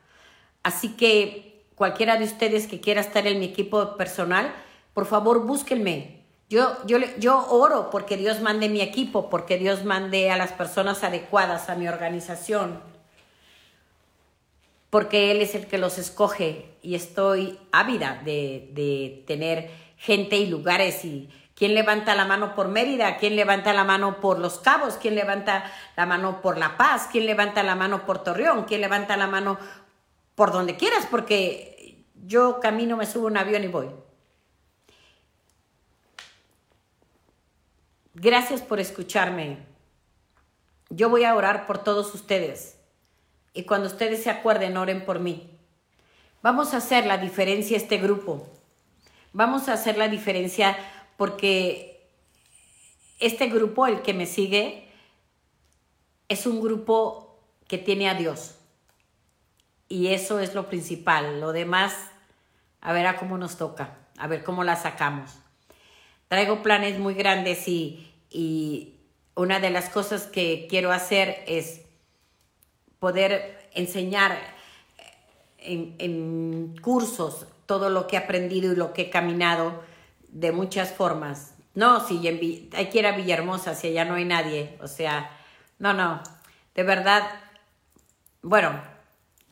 Así 0.67 0.97
que 0.97 1.63
cualquiera 1.75 2.17
de 2.17 2.25
ustedes 2.25 2.67
que 2.67 2.81
quiera 2.81 2.99
estar 2.99 3.25
en 3.25 3.39
mi 3.39 3.45
equipo 3.45 3.95
personal, 3.95 4.53
por 4.93 5.05
favor 5.05 5.45
búsquenme. 5.45 6.25
Yo, 6.49 6.75
yo, 6.85 6.97
yo 7.19 7.47
oro 7.49 7.89
porque 7.89 8.17
Dios 8.17 8.41
mande 8.41 8.67
mi 8.67 8.81
equipo, 8.81 9.29
porque 9.29 9.57
Dios 9.57 9.85
mande 9.85 10.29
a 10.29 10.35
las 10.35 10.51
personas 10.51 11.05
adecuadas 11.05 11.69
a 11.69 11.75
mi 11.75 11.87
organización, 11.87 12.81
porque 14.89 15.31
Él 15.31 15.41
es 15.41 15.55
el 15.55 15.67
que 15.67 15.77
los 15.77 15.97
escoge 15.97 16.65
y 16.81 16.95
estoy 16.95 17.57
ávida 17.71 18.21
de, 18.25 18.69
de 18.73 19.23
tener 19.25 19.71
gente 19.95 20.35
y 20.35 20.47
lugares 20.47 21.05
y 21.05 21.29
¿Quién 21.57 21.73
levanta 21.73 22.13
la 22.13 22.25
mano 22.25 22.53
por 22.53 22.67
Mérida? 22.67 23.17
¿Quién 23.17 23.35
levanta 23.35 23.73
la 23.73 23.83
mano 23.83 24.19
por 24.21 24.37
Los 24.37 24.59
Cabos? 24.59 24.99
¿Quién 25.01 25.15
levanta 25.15 25.63
la 25.95 26.05
mano 26.05 26.39
por 26.39 26.55
La 26.55 26.77
Paz? 26.77 27.09
¿Quién 27.11 27.25
levanta 27.25 27.63
la 27.63 27.73
mano 27.73 28.05
por 28.05 28.23
Torreón? 28.23 28.65
¿Quién 28.65 28.81
levanta 28.81 29.17
la 29.17 29.25
mano 29.25 29.57
por 30.37 30.51
donde 30.51 30.77
quieras? 30.77 31.07
Porque 31.09 32.05
yo 32.27 32.59
camino, 32.59 32.95
me 32.95 33.07
subo 33.07 33.25
a 33.25 33.31
un 33.31 33.37
avión 33.37 33.63
y 33.63 33.67
voy. 33.67 33.89
Gracias 38.13 38.61
por 38.61 38.79
escucharme. 38.79 39.57
Yo 40.91 41.09
voy 41.09 41.23
a 41.23 41.33
orar 41.33 41.65
por 41.65 41.79
todos 41.79 42.13
ustedes. 42.13 42.77
Y 43.55 43.63
cuando 43.63 43.87
ustedes 43.87 44.21
se 44.21 44.29
acuerden, 44.29 44.77
oren 44.77 45.05
por 45.05 45.19
mí. 45.19 45.49
Vamos 46.43 46.75
a 46.75 46.77
hacer 46.77 47.07
la 47.07 47.17
diferencia 47.17 47.75
este 47.75 47.97
grupo. 47.97 48.47
Vamos 49.33 49.69
a 49.69 49.73
hacer 49.73 49.97
la 49.97 50.07
diferencia 50.07 50.77
porque 51.17 52.07
este 53.19 53.47
grupo, 53.47 53.87
el 53.87 54.03
que 54.03 54.13
me 54.13 54.27
sigue, 54.27 54.87
es 56.29 56.45
un 56.45 56.61
grupo 56.61 57.39
que 57.67 57.79
tiene 57.79 58.07
a 58.07 58.13
Dios. 58.13 58.56
Y 59.89 60.07
eso 60.07 60.39
es 60.39 60.53
lo 60.53 60.67
principal. 60.67 61.39
Lo 61.39 61.53
demás, 61.53 61.95
a 62.81 62.93
ver 62.93 63.07
a 63.07 63.17
cómo 63.17 63.37
nos 63.37 63.57
toca, 63.57 63.97
a 64.17 64.27
ver 64.27 64.43
cómo 64.43 64.63
la 64.63 64.75
sacamos. 64.75 65.31
Traigo 66.27 66.61
planes 66.61 66.99
muy 66.99 67.13
grandes 67.13 67.67
y, 67.67 68.13
y 68.29 68.95
una 69.35 69.59
de 69.59 69.69
las 69.69 69.89
cosas 69.89 70.23
que 70.23 70.67
quiero 70.69 70.91
hacer 70.91 71.43
es 71.47 71.81
poder 72.99 73.69
enseñar 73.73 74.37
en, 75.57 75.95
en 75.99 76.75
cursos 76.81 77.47
todo 77.65 77.89
lo 77.89 78.07
que 78.07 78.15
he 78.15 78.19
aprendido 78.19 78.73
y 78.73 78.75
lo 78.75 78.93
que 78.93 79.03
he 79.03 79.09
caminado 79.09 79.83
de 80.29 80.51
muchas 80.51 80.91
formas. 80.91 81.53
No, 81.75 82.05
si 82.05 82.27
hay 82.27 82.89
que 82.89 82.99
ir 82.99 83.15
Villahermosa, 83.15 83.75
si 83.75 83.89
allá 83.89 84.03
no 84.05 84.15
hay 84.15 84.25
nadie. 84.25 84.77
O 84.81 84.87
sea, 84.87 85.29
no, 85.77 85.93
no. 85.93 86.23
De 86.73 86.81
verdad, 86.81 87.21
bueno, 88.41 88.81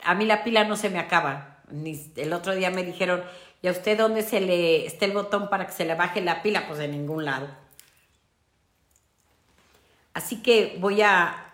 a 0.06 0.16
mí 0.16 0.26
la 0.26 0.44
pila 0.44 0.64
no 0.64 0.78
se 0.78 0.90
me 0.90 1.00
acaba. 1.00 1.60
Ni, 1.70 2.12
el 2.16 2.34
otro 2.34 2.54
día 2.54 2.70
me 2.70 2.84
dijeron, 2.84 3.24
¿y 3.62 3.68
a 3.68 3.72
usted 3.72 3.98
dónde 3.98 4.22
se 4.22 4.40
le 4.40 4.86
está 4.86 5.06
el 5.06 5.14
botón 5.14 5.50
para 5.50 5.66
que 5.66 5.74
se 5.74 5.86
le 5.86 5.96
baje 5.96 6.22
la 6.22 6.42
pila? 6.42 6.68
Pues 6.68 6.80
en 6.80 6.92
ningún 6.92 7.26
lado. 7.26 7.48
Así 10.14 10.42
que 10.42 10.78
voy 10.80 11.02
a, 11.02 11.54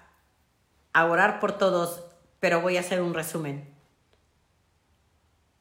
a 0.94 1.06
orar 1.06 1.40
por 1.40 1.58
todos, 1.58 2.04
pero 2.40 2.62
voy 2.62 2.78
a 2.78 2.82
hacer 2.82 3.02
un 3.02 3.14
resumen. 3.14 3.74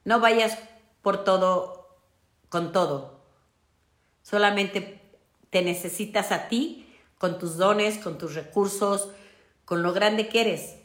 No 0.05 0.21
vayas 0.21 0.59
por 1.03 1.25
todo 1.25 1.99
con 2.49 2.73
todo. 2.73 3.21
Solamente 4.23 5.01
te 5.51 5.63
necesitas 5.63 6.33
a 6.33 6.49
ti 6.49 6.87
con 7.19 7.39
tus 7.39 7.57
dones, 7.57 7.99
con 7.99 8.19
tus 8.19 8.35
recursos, 8.35 9.09
con 9.65 9.83
lo 9.83 9.93
grande 9.93 10.29
que 10.29 10.41
eres. 10.41 10.77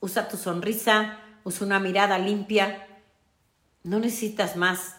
Usa 0.00 0.28
tu 0.28 0.36
sonrisa, 0.36 1.18
usa 1.44 1.66
una 1.66 1.78
mirada 1.78 2.18
limpia. 2.18 2.88
No 3.84 4.00
necesitas 4.00 4.56
más. 4.56 4.96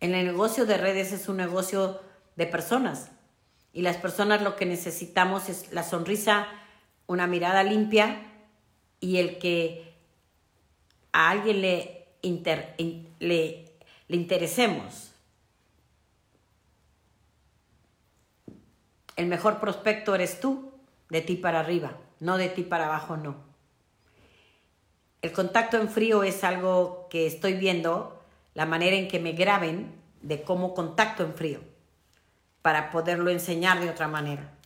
En 0.00 0.14
el 0.14 0.26
negocio 0.26 0.66
de 0.66 0.78
redes 0.78 1.12
es 1.12 1.28
un 1.28 1.36
negocio 1.36 2.00
de 2.34 2.46
personas. 2.46 3.10
Y 3.72 3.82
las 3.82 3.98
personas 3.98 4.42
lo 4.42 4.56
que 4.56 4.66
necesitamos 4.66 5.48
es 5.48 5.72
la 5.72 5.82
sonrisa, 5.82 6.46
una 7.06 7.26
mirada 7.26 7.62
limpia 7.62 8.22
y 9.00 9.18
el 9.18 9.38
que 9.38 9.94
a 11.12 11.30
alguien 11.30 11.60
le, 11.60 12.08
le, 13.20 13.72
le 14.08 14.16
interesemos. 14.16 15.12
El 19.16 19.26
mejor 19.26 19.60
prospecto 19.60 20.14
eres 20.14 20.40
tú, 20.40 20.72
de 21.08 21.20
ti 21.20 21.36
para 21.36 21.60
arriba, 21.60 21.96
no 22.20 22.36
de 22.36 22.48
ti 22.48 22.62
para 22.62 22.86
abajo, 22.86 23.16
no. 23.16 23.45
El 25.26 25.32
contacto 25.32 25.76
en 25.76 25.88
frío 25.88 26.22
es 26.22 26.44
algo 26.44 27.08
que 27.10 27.26
estoy 27.26 27.54
viendo, 27.54 28.22
la 28.54 28.64
manera 28.64 28.94
en 28.94 29.08
que 29.08 29.18
me 29.18 29.32
graben 29.32 29.92
de 30.22 30.42
cómo 30.42 30.72
contacto 30.72 31.24
en 31.24 31.34
frío, 31.34 31.62
para 32.62 32.92
poderlo 32.92 33.28
enseñar 33.30 33.80
de 33.80 33.90
otra 33.90 34.06
manera. 34.06 34.56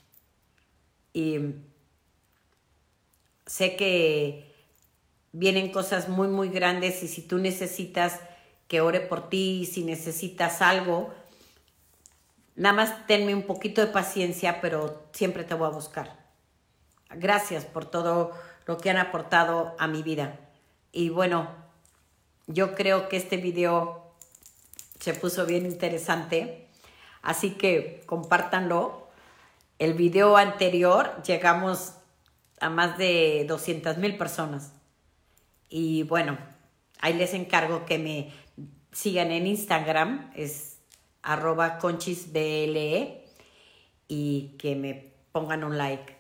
Y 1.15 1.55
sé 3.47 3.75
que 3.75 4.53
vienen 5.33 5.73
cosas 5.73 6.11
muy, 6.11 6.29
muy 6.29 6.51
grandes 6.51 7.03
y 7.03 7.09
si 7.09 7.23
tú 7.23 7.39
necesitas 7.39 8.21
que 8.69 8.83
ore 8.83 9.01
por 9.01 9.31
ti, 9.31 9.65
si 9.65 9.83
necesitas 9.83 10.61
algo, 10.61 11.15
Nada 12.55 12.75
más 12.75 13.07
tenme 13.07 13.35
un 13.35 13.45
poquito 13.45 13.81
de 13.81 13.87
paciencia, 13.87 14.61
pero 14.61 15.09
siempre 15.13 15.45
te 15.45 15.55
voy 15.55 15.69
a 15.69 15.71
buscar. 15.71 16.19
Gracias 17.09 17.65
por 17.65 17.87
todo 17.87 18.33
lo 18.67 18.77
que 18.77 18.91
han 18.91 18.99
aportado 18.99 19.75
a 19.79 19.87
mi 19.87 20.03
vida. 20.03 20.50
Y 20.93 21.09
bueno, 21.09 21.49
yo 22.47 22.75
creo 22.75 23.09
que 23.09 23.17
este 23.17 23.37
video 23.37 24.13
se 24.99 25.15
puso 25.15 25.47
bien 25.47 25.67
interesante, 25.67 26.69
así 27.23 27.53
que 27.53 28.03
compártanlo. 28.07 29.09
El 29.79 29.95
video 29.95 30.37
anterior 30.37 31.23
llegamos 31.23 31.95
a 32.61 32.69
más 32.69 32.99
de 32.99 33.45
200 33.49 33.99
mil 33.99 34.17
personas. 34.19 34.73
Y 35.69 36.03
bueno, 36.03 36.39
ahí 37.01 37.15
les 37.15 37.35
encargo 37.35 37.87
que 37.87 37.99
me 37.99 38.33
sigan 38.93 39.31
en 39.31 39.47
Instagram, 39.47 40.31
es 40.35 40.79
arroba 41.23 41.79
conchisble 41.79 43.25
y 44.09 44.57
que 44.59 44.75
me 44.75 45.13
pongan 45.33 45.65
un 45.65 45.79
like 45.79 46.20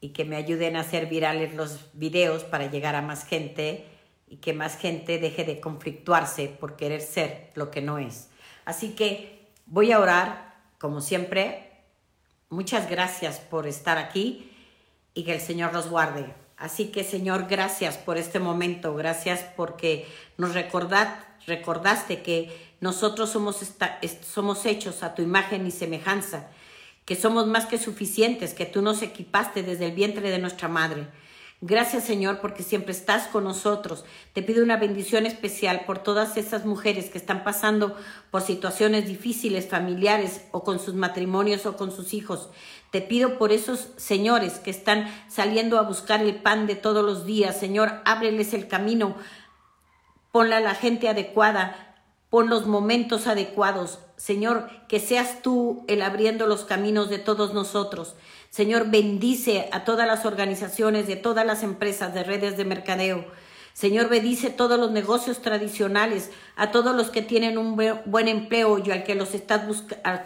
y 0.00 0.10
que 0.10 0.24
me 0.24 0.36
ayuden 0.36 0.76
a 0.76 0.80
hacer 0.80 1.06
virales 1.06 1.54
los 1.54 1.90
videos 1.92 2.44
para 2.44 2.70
llegar 2.70 2.94
a 2.94 3.02
más 3.02 3.24
gente 3.24 3.86
y 4.28 4.36
que 4.36 4.52
más 4.52 4.76
gente 4.76 5.18
deje 5.18 5.44
de 5.44 5.60
conflictuarse 5.60 6.48
por 6.48 6.76
querer 6.76 7.00
ser 7.00 7.50
lo 7.54 7.70
que 7.70 7.80
no 7.80 7.98
es. 7.98 8.28
Así 8.64 8.90
que 8.90 9.46
voy 9.66 9.92
a 9.92 10.00
orar, 10.00 10.54
como 10.78 11.00
siempre. 11.00 11.70
Muchas 12.50 12.88
gracias 12.88 13.38
por 13.38 13.66
estar 13.66 13.98
aquí 13.98 14.52
y 15.14 15.24
que 15.24 15.34
el 15.34 15.40
Señor 15.40 15.72
los 15.72 15.88
guarde. 15.88 16.32
Así 16.56 16.88
que 16.88 17.04
Señor, 17.04 17.46
gracias 17.48 17.96
por 17.96 18.18
este 18.18 18.40
momento, 18.40 18.94
gracias 18.94 19.44
porque 19.56 20.06
nos 20.36 20.54
recordaste 20.54 22.22
que 22.22 22.74
nosotros 22.80 23.30
somos, 23.30 23.60
somos 24.22 24.66
hechos 24.66 25.02
a 25.02 25.14
tu 25.14 25.22
imagen 25.22 25.66
y 25.66 25.70
semejanza, 25.70 26.50
que 27.08 27.16
somos 27.16 27.46
más 27.46 27.64
que 27.64 27.78
suficientes, 27.78 28.52
que 28.52 28.66
tú 28.66 28.82
nos 28.82 29.00
equipaste 29.00 29.62
desde 29.62 29.86
el 29.86 29.92
vientre 29.92 30.30
de 30.30 30.38
nuestra 30.38 30.68
madre. 30.68 31.08
Gracias 31.62 32.04
Señor 32.04 32.42
porque 32.42 32.62
siempre 32.62 32.92
estás 32.92 33.28
con 33.28 33.44
nosotros. 33.44 34.04
Te 34.34 34.42
pido 34.42 34.62
una 34.62 34.76
bendición 34.76 35.24
especial 35.24 35.86
por 35.86 36.00
todas 36.00 36.36
esas 36.36 36.66
mujeres 36.66 37.08
que 37.08 37.16
están 37.16 37.44
pasando 37.44 37.96
por 38.30 38.42
situaciones 38.42 39.06
difíciles 39.06 39.68
familiares 39.68 40.42
o 40.50 40.62
con 40.62 40.78
sus 40.80 40.92
matrimonios 40.92 41.64
o 41.64 41.78
con 41.78 41.92
sus 41.92 42.12
hijos. 42.12 42.50
Te 42.90 43.00
pido 43.00 43.38
por 43.38 43.52
esos 43.52 43.88
señores 43.96 44.58
que 44.58 44.70
están 44.70 45.08
saliendo 45.30 45.78
a 45.78 45.82
buscar 45.84 46.20
el 46.20 46.34
pan 46.34 46.66
de 46.66 46.76
todos 46.76 47.02
los 47.02 47.24
días. 47.24 47.58
Señor, 47.58 48.02
ábreles 48.04 48.52
el 48.52 48.68
camino. 48.68 49.16
Ponla 50.30 50.58
a 50.58 50.60
la 50.60 50.74
gente 50.74 51.08
adecuada. 51.08 51.87
Pon 52.30 52.50
los 52.50 52.66
momentos 52.66 53.26
adecuados. 53.26 54.00
Señor, 54.16 54.68
que 54.88 55.00
seas 55.00 55.42
tú 55.42 55.84
el 55.88 56.02
abriendo 56.02 56.46
los 56.46 56.64
caminos 56.64 57.08
de 57.08 57.18
todos 57.18 57.54
nosotros. 57.54 58.14
Señor, 58.50 58.90
bendice 58.90 59.68
a 59.72 59.84
todas 59.84 60.06
las 60.06 60.24
organizaciones, 60.24 61.06
de 61.06 61.16
todas 61.16 61.46
las 61.46 61.62
empresas 61.62 62.14
de 62.14 62.24
redes 62.24 62.56
de 62.56 62.64
mercadeo. 62.64 63.24
Señor, 63.78 64.08
bendice 64.08 64.50
todos 64.50 64.78
los 64.78 64.90
negocios 64.90 65.40
tradicionales, 65.40 66.32
a 66.56 66.72
todos 66.72 66.96
los 66.96 67.10
que 67.10 67.22
tienen 67.22 67.58
un 67.58 67.76
buen 67.76 68.26
empleo 68.26 68.82
y 68.84 68.90
al 68.90 69.04
que, 69.04 69.14
los 69.14 69.34
estás 69.34 69.62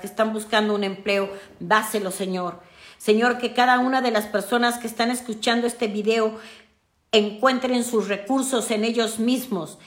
que 0.00 0.07
están 0.07 0.32
buscando 0.32 0.74
un 0.74 0.84
empleo, 0.84 1.30
dáselo, 1.61 2.11
Señor. 2.11 2.61
Señor, 2.96 3.36
que 3.36 3.53
cada 3.53 3.78
una 3.78 4.00
de 4.00 4.11
las 4.11 4.24
personas 4.24 4.78
que 4.78 4.86
están 4.86 5.11
escuchando 5.11 5.66
este 5.66 5.88
video 5.88 6.38
encuentren 7.11 7.84
sus 7.84 8.09
recursos 8.09 8.70
en 8.70 8.84
ellos 8.84 9.18
mismos, 9.18 9.78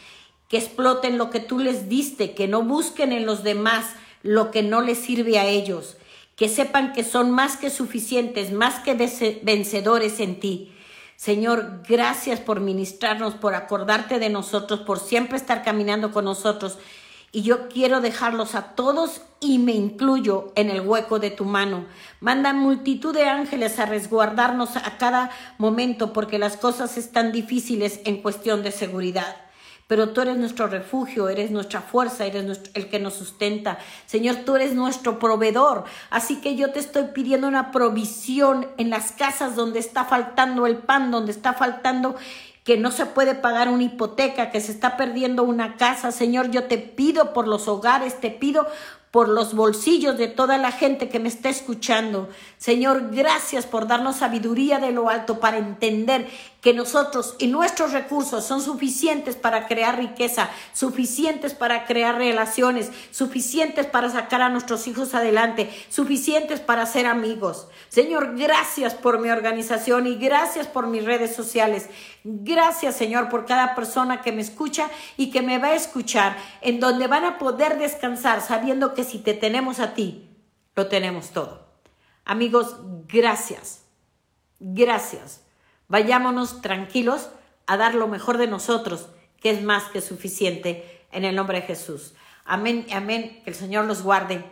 que 0.48 0.58
exploten 0.58 1.18
lo 1.18 1.30
que 1.30 1.40
tú 1.40 1.60
les 1.60 1.90
diste, 1.90 2.34
que 2.34 2.48
no 2.48 2.64
busquen 2.64 3.12
en 3.12 3.26
los 3.26 3.44
demás 3.44 3.86
lo 4.22 4.52
que 4.52 4.64
no 4.64 4.82
les 4.82 4.98
sirve 4.98 5.38
a 5.40 5.46
ellos 5.46 5.98
que 6.36 6.50
sepan 6.50 6.94
que 6.94 7.04
son 7.04 7.32
más 7.32 7.58
que 7.58 7.70
suficientes, 7.70 8.52
más 8.52 8.80
que 8.80 8.94
vencedores 9.44 10.20
en 10.20 10.40
ti. 10.40 10.72
Señor, 11.16 11.82
gracias 11.88 12.42
por 12.42 12.60
ministrarnos, 12.60 13.36
por 13.36 13.56
acordarte 13.56 14.20
de 14.20 14.30
nosotros, 14.30 14.82
por 14.82 15.00
siempre 15.00 15.38
estar 15.38 15.64
caminando 15.64 16.12
con 16.12 16.26
nosotros. 16.26 16.78
Y 17.32 17.42
yo 17.44 17.70
quiero 17.70 18.02
dejarlos 18.02 18.56
a 18.56 18.76
todos 18.76 19.22
y 19.40 19.60
me 19.60 19.74
incluyo 19.74 20.52
en 20.56 20.70
el 20.70 20.82
hueco 20.82 21.20
de 21.20 21.32
tu 21.32 21.46
mano. 21.46 21.86
Manda 22.20 22.52
multitud 22.54 23.14
de 23.14 23.30
ángeles 23.30 23.80
a 23.80 23.86
resguardarnos 23.86 24.76
a 24.76 24.98
cada 24.98 25.32
momento 25.58 26.12
porque 26.12 26.38
las 26.38 26.58
cosas 26.58 26.98
están 26.98 27.32
difíciles 27.32 28.02
en 28.04 28.22
cuestión 28.22 28.62
de 28.62 28.72
seguridad 28.72 29.45
pero 29.88 30.10
tú 30.10 30.22
eres 30.22 30.38
nuestro 30.38 30.68
refugio, 30.68 31.30
eres 31.30 31.52
nuestra 31.52 31.82
fuerza, 31.82 32.26
eres 32.26 32.62
el 32.74 32.90
que 32.90 33.00
nos 33.00 33.14
sustenta. 33.14 33.78
Señor, 34.08 34.38
tú 34.38 34.56
eres 34.56 34.74
nuestro 34.74 35.20
proveedor. 35.20 35.84
Así 36.10 36.38
que 36.38 36.56
yo 36.56 36.72
te 36.72 36.80
estoy 36.80 37.10
pidiendo 37.14 37.48
una 37.48 37.72
provisión 37.72 38.68
en 38.78 38.90
las 38.90 39.12
casas 39.12 39.56
donde 39.56 39.80
está 39.80 40.06
faltando 40.06 40.66
el 40.66 40.78
pan, 40.78 41.12
donde 41.12 41.32
está 41.32 41.54
faltando 41.54 42.16
que 42.64 42.78
no 42.78 42.90
se 42.90 43.06
puede 43.06 43.36
pagar 43.36 43.70
una 43.70 43.84
hipoteca, 43.84 44.50
que 44.50 44.60
se 44.60 44.72
está 44.72 44.98
perdiendo 44.98 45.44
una 45.44 45.78
casa. 45.78 46.12
Señor, 46.12 46.50
yo 46.50 46.64
te 46.64 46.80
pido 46.80 47.32
por 47.32 47.48
los 47.48 47.68
hogares, 47.68 48.20
te 48.20 48.32
pido 48.32 48.68
por 49.12 49.30
los 49.30 49.54
bolsillos 49.54 50.18
de 50.18 50.28
toda 50.28 50.58
la 50.58 50.74
gente 50.74 51.08
que 51.08 51.22
me 51.22 51.30
está 51.30 51.48
escuchando. 51.48 52.28
Señor, 52.58 53.12
gracias 53.12 53.66
por 53.66 53.88
darnos 53.88 54.18
sabiduría 54.18 54.80
de 54.80 54.92
lo 54.92 55.10
alto 55.10 55.40
para 55.40 55.58
entender 55.58 56.28
que 56.66 56.74
nosotros 56.74 57.36
y 57.38 57.46
nuestros 57.46 57.92
recursos 57.92 58.44
son 58.44 58.60
suficientes 58.60 59.36
para 59.36 59.68
crear 59.68 60.00
riqueza, 60.00 60.50
suficientes 60.74 61.54
para 61.54 61.86
crear 61.86 62.16
relaciones, 62.18 62.90
suficientes 63.12 63.86
para 63.86 64.10
sacar 64.10 64.42
a 64.42 64.50
nuestros 64.50 64.88
hijos 64.88 65.14
adelante, 65.14 65.70
suficientes 65.90 66.60
para 66.60 66.88
ser 66.88 67.06
amigos. 67.06 67.68
Señor, 67.90 68.36
gracias 68.36 68.96
por 68.96 69.20
mi 69.20 69.30
organización 69.30 70.08
y 70.08 70.16
gracias 70.16 70.66
por 70.66 70.88
mis 70.88 71.06
redes 71.06 71.36
sociales. 71.36 71.88
Gracias, 72.24 72.96
Señor, 72.96 73.30
por 73.30 73.46
cada 73.46 73.76
persona 73.76 74.24
que 74.24 74.32
me 74.32 74.42
escucha 74.42 74.90
y 75.18 75.30
que 75.30 75.44
me 75.44 75.60
va 75.60 75.68
a 75.68 75.76
escuchar, 75.76 76.36
en 76.62 76.80
donde 76.80 77.06
van 77.06 77.26
a 77.26 77.38
poder 77.38 77.78
descansar 77.78 78.42
sabiendo 78.42 78.96
que 78.96 79.04
si 79.04 79.20
te 79.20 79.36
tenemos 79.36 79.80
a 79.80 79.94
ti, 79.94 80.28
lo 80.76 80.88
tenemos 80.88 81.30
todo. 81.30 81.68
Amigos, 82.26 82.78
gracias. 83.08 83.84
Gracias 84.60 85.45
Vayámonos 85.88 86.62
tranquilos 86.62 87.30
a 87.68 87.78
dar 87.78 87.96
lo 87.96 88.08
mejor 88.08 88.38
de 88.38 88.48
nosotros, 88.48 89.10
que 89.40 89.52
es 89.52 89.64
más 89.64 89.86
que 89.86 90.02
suficiente, 90.02 91.06
en 91.12 91.24
el 91.24 91.36
nombre 91.36 91.62
de 91.62 91.68
Jesús. 91.68 92.14
Amén, 92.44 92.86
amén. 92.92 93.42
Que 93.44 93.52
el 93.52 93.56
Señor 93.56 93.86
los 93.86 94.04
guarde 94.04 94.44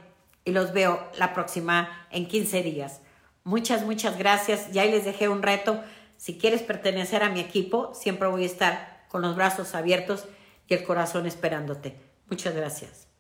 y 0.46 0.52
los 0.52 0.74
veo 0.74 1.10
la 1.18 1.34
próxima 1.34 2.08
en 2.12 2.28
15 2.28 2.64
días. 2.64 3.02
Muchas, 3.44 3.84
muchas 3.84 4.18
gracias. 4.18 4.72
Ya 4.72 4.86
les 4.86 5.06
dejé 5.06 5.30
un 5.30 5.44
reto. 5.44 5.84
Si 6.18 6.38
quieres 6.38 6.62
pertenecer 6.62 7.24
a 7.24 7.30
mi 7.30 7.40
equipo, 7.40 7.94
siempre 7.94 8.28
voy 8.28 8.44
a 8.44 8.48
estar 8.48 9.06
con 9.10 9.22
los 9.22 9.36
brazos 9.36 9.76
abiertos 9.76 10.26
y 10.68 10.74
el 10.74 10.84
corazón 10.84 11.26
esperándote. 11.26 12.00
Muchas 12.30 12.56
gracias. 12.56 13.13